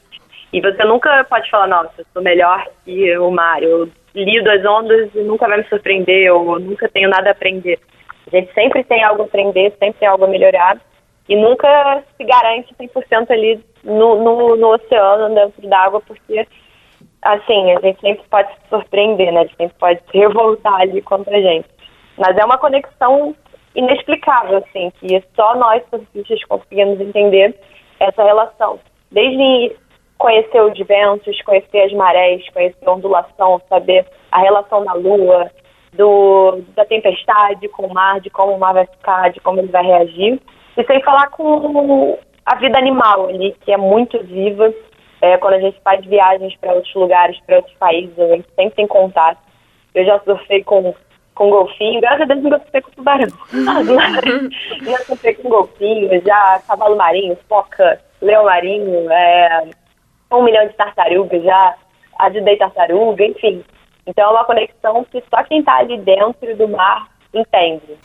E 0.51 0.61
você 0.61 0.83
nunca 0.83 1.23
pode 1.25 1.49
falar, 1.49 1.67
nossa, 1.67 1.93
eu 1.97 2.05
sou 2.13 2.21
melhor 2.21 2.65
que 2.83 3.17
o 3.17 3.29
mar, 3.29 3.61
eu 3.61 3.89
lido 4.13 4.49
as 4.49 4.63
ondas 4.65 5.13
e 5.13 5.19
nunca 5.19 5.47
vai 5.47 5.57
me 5.57 5.65
surpreender, 5.65 6.33
ou 6.33 6.59
nunca 6.59 6.87
tenho 6.89 7.09
nada 7.09 7.29
a 7.29 7.31
aprender. 7.31 7.79
A 8.27 8.37
gente 8.37 8.53
sempre 8.53 8.83
tem 8.83 9.03
algo 9.03 9.23
a 9.23 9.25
aprender, 9.25 9.73
sempre 9.79 9.99
tem 9.99 10.07
algo 10.07 10.23
a 10.23 10.27
melhorar, 10.27 10.77
e 11.27 11.35
nunca 11.35 12.03
se 12.15 12.23
garante 12.23 12.73
100% 12.75 13.31
ali 13.31 13.59
no, 13.83 14.23
no, 14.23 14.55
no 14.55 14.73
oceano, 14.73 15.33
dentro 15.33 15.67
d'água, 15.67 16.01
porque 16.01 16.47
assim, 17.21 17.71
a 17.71 17.79
gente 17.81 17.99
sempre 17.99 18.23
pode 18.29 18.49
se 18.53 18.69
surpreender, 18.69 19.31
né? 19.33 19.41
A 19.41 19.43
gente 19.43 19.57
sempre 19.57 19.77
pode 19.79 19.99
se 19.99 20.17
revoltar 20.17 20.81
ali 20.81 21.01
contra 21.01 21.35
a 21.35 21.41
gente. 21.41 21.67
Mas 22.17 22.37
é 22.37 22.45
uma 22.45 22.57
conexão 22.57 23.35
inexplicável, 23.75 24.57
assim, 24.57 24.91
que 24.99 25.23
só 25.35 25.55
nós, 25.55 25.83
surfistas, 25.89 26.43
conseguimos 26.45 26.99
entender 26.99 27.53
essa 27.99 28.23
relação. 28.23 28.79
Desde 29.11 29.75
conhecer 30.17 30.61
os 30.61 30.77
ventos, 30.79 31.41
conhecer 31.43 31.81
as 31.81 31.93
marés, 31.93 32.47
conhecer 32.49 32.87
a 32.87 32.91
ondulação, 32.91 33.61
saber 33.69 34.05
a 34.31 34.39
relação 34.39 34.83
da 34.83 34.93
lua, 34.93 35.51
do, 35.93 36.61
da 36.75 36.85
tempestade 36.85 37.67
com 37.69 37.87
o 37.87 37.93
mar, 37.93 38.19
de 38.19 38.29
como 38.29 38.53
o 38.53 38.59
mar 38.59 38.73
vai 38.73 38.85
ficar, 38.85 39.31
de 39.31 39.39
como 39.39 39.59
ele 39.59 39.71
vai 39.71 39.83
reagir. 39.83 40.39
E 40.77 40.83
sem 40.83 41.01
falar 41.03 41.29
com 41.29 42.17
a 42.45 42.55
vida 42.55 42.77
animal 42.77 43.29
ali, 43.29 43.55
que 43.61 43.71
é 43.71 43.77
muito 43.77 44.21
viva. 44.23 44.73
É, 45.21 45.37
quando 45.37 45.53
a 45.55 45.59
gente 45.59 45.79
faz 45.81 46.05
viagens 46.05 46.55
para 46.57 46.73
outros 46.73 46.93
lugares, 46.93 47.39
para 47.45 47.57
outros 47.57 47.75
países, 47.77 48.17
a 48.19 48.27
gente 48.27 48.47
sempre 48.53 48.75
tem 48.75 48.87
contato. 48.87 49.39
Eu 49.93 50.05
já 50.05 50.19
surfei 50.19 50.63
com, 50.63 50.93
com 51.35 51.49
golfinho, 51.49 52.01
graças 52.01 52.21
a 52.21 52.25
Deus 52.25 52.43
nunca 52.43 52.59
surfei 52.59 52.81
com 52.81 52.91
tubarão. 52.91 53.27
já 54.83 54.97
surfei 54.99 55.33
com 55.35 55.49
golfinho, 55.49 56.09
já 56.25 56.61
cavalo 56.65 56.95
marinho, 56.95 57.37
foca, 57.47 58.01
leão 58.21 58.45
marinho, 58.45 59.11
é, 59.11 59.69
um 60.31 60.43
milhão 60.43 60.65
de 60.67 60.73
tartarugas, 60.73 61.43
já 61.43 61.75
ajudei 62.19 62.57
tartaruga, 62.57 63.25
enfim. 63.25 63.63
Então 64.07 64.29
é 64.29 64.31
uma 64.31 64.45
conexão 64.45 65.05
que 65.11 65.21
só 65.29 65.43
quem 65.43 65.59
está 65.59 65.77
ali 65.77 65.97
dentro 65.99 66.55
do 66.55 66.67
mar 66.67 67.07
entende. 67.33 67.97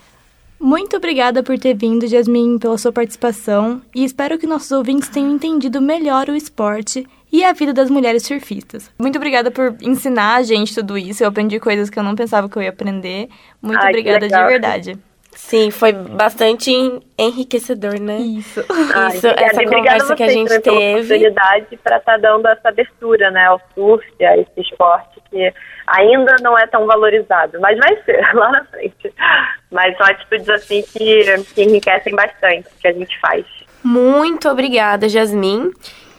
Muito 0.59 0.97
obrigada 0.97 1.43
por 1.43 1.59
ter 1.59 1.75
vindo, 1.75 2.07
Jasmine, 2.07 2.59
pela 2.59 2.77
sua 2.77 2.93
participação 2.93 3.81
e 3.95 4.05
espero 4.05 4.38
que 4.38 4.47
nossos 4.47 4.71
ouvintes 4.73 5.09
tenham 5.09 5.31
entendido 5.31 5.81
melhor 5.81 6.29
o 6.29 6.37
esporte 6.37 7.07
e 7.33 7.45
a 7.45 7.53
vida 7.53 7.73
das 7.73 7.90
mulheres 7.90 8.25
surfistas. 8.25 8.90
Muito 8.99 9.16
obrigada 9.16 9.51
por 9.51 9.77
ensinar 9.81 10.37
a 10.37 10.43
gente 10.43 10.75
tudo 10.75 10.99
isso. 10.99 11.23
Eu 11.23 11.29
aprendi 11.29 11.61
coisas 11.61 11.88
que 11.88 11.99
eu 11.99 12.03
não 12.03 12.14
pensava 12.14 12.49
que 12.49 12.57
eu 12.57 12.62
ia 12.62 12.71
aprender. 12.71 13.29
Muito 13.62 13.81
Ai, 13.81 13.90
obrigada 13.90 14.29
de 14.29 14.45
verdade. 14.45 14.99
Sim, 15.33 15.71
foi 15.71 15.93
bastante 15.93 16.71
enriquecedor, 17.16 18.01
né? 18.01 18.19
Isso. 18.19 18.64
Ai, 18.95 19.14
Isso, 19.14 19.29
obrigada. 19.29 19.47
essa 19.47 19.62
obrigada 19.62 19.81
conversa 19.81 20.16
que 20.16 20.23
a 20.23 20.29
gente 20.29 20.61
teve. 20.61 20.97
oportunidade 20.99 21.77
para 21.83 21.97
estar 21.99 22.19
dando 22.19 22.49
essa 22.49 22.69
abertura, 22.69 23.31
né, 23.31 23.47
ao 23.47 23.61
surf, 23.75 24.05
a 24.25 24.37
esse 24.37 24.61
esporte 24.61 25.21
que 25.31 25.53
ainda 25.87 26.37
não 26.43 26.59
é 26.59 26.66
tão 26.66 26.87
valorizado, 26.87 27.61
mas 27.61 27.79
vai 27.79 27.97
ser 28.03 28.21
lá 28.35 28.51
na 28.51 28.64
frente. 28.64 29.12
Mas 29.71 29.97
são 29.97 30.07
atitudes 30.07 30.49
assim 30.49 30.83
que, 30.83 31.25
que 31.55 31.62
enriquecem 31.62 32.14
bastante 32.14 32.66
o 32.66 32.81
que 32.81 32.88
a 32.88 32.93
gente 32.93 33.19
faz. 33.21 33.47
Muito 33.83 34.49
obrigada, 34.49 35.09
Jasmin. 35.09 35.71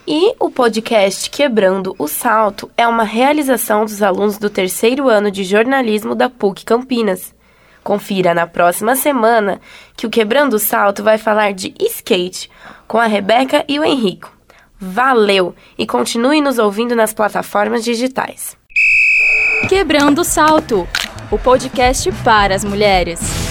E 0.07 0.35
o 0.39 0.49
podcast 0.49 1.29
Quebrando 1.29 1.95
o 1.97 2.07
Salto 2.07 2.71
é 2.75 2.87
uma 2.87 3.03
realização 3.03 3.85
dos 3.85 4.01
alunos 4.01 4.39
do 4.39 4.49
terceiro 4.49 5.07
ano 5.07 5.29
de 5.29 5.43
jornalismo 5.43 6.15
da 6.15 6.27
PUC 6.27 6.65
Campinas. 6.65 7.35
Confira 7.83 8.33
na 8.33 8.47
próxima 8.47 8.95
semana 8.95 9.61
que 9.95 10.07
o 10.07 10.09
Quebrando 10.09 10.55
o 10.55 10.59
Salto 10.59 11.03
vai 11.03 11.19
falar 11.19 11.53
de 11.53 11.73
skate 11.79 12.49
com 12.87 12.97
a 12.97 13.05
Rebeca 13.05 13.63
e 13.67 13.79
o 13.79 13.83
Henrico. 13.83 14.31
Valeu! 14.79 15.53
E 15.77 15.85
continue 15.85 16.41
nos 16.41 16.57
ouvindo 16.57 16.95
nas 16.95 17.13
plataformas 17.13 17.83
digitais. 17.83 18.57
Quebrando 19.69 20.21
o 20.21 20.25
Salto, 20.25 20.87
o 21.29 21.37
podcast 21.37 22.11
para 22.23 22.55
as 22.55 22.63
mulheres. 22.63 23.50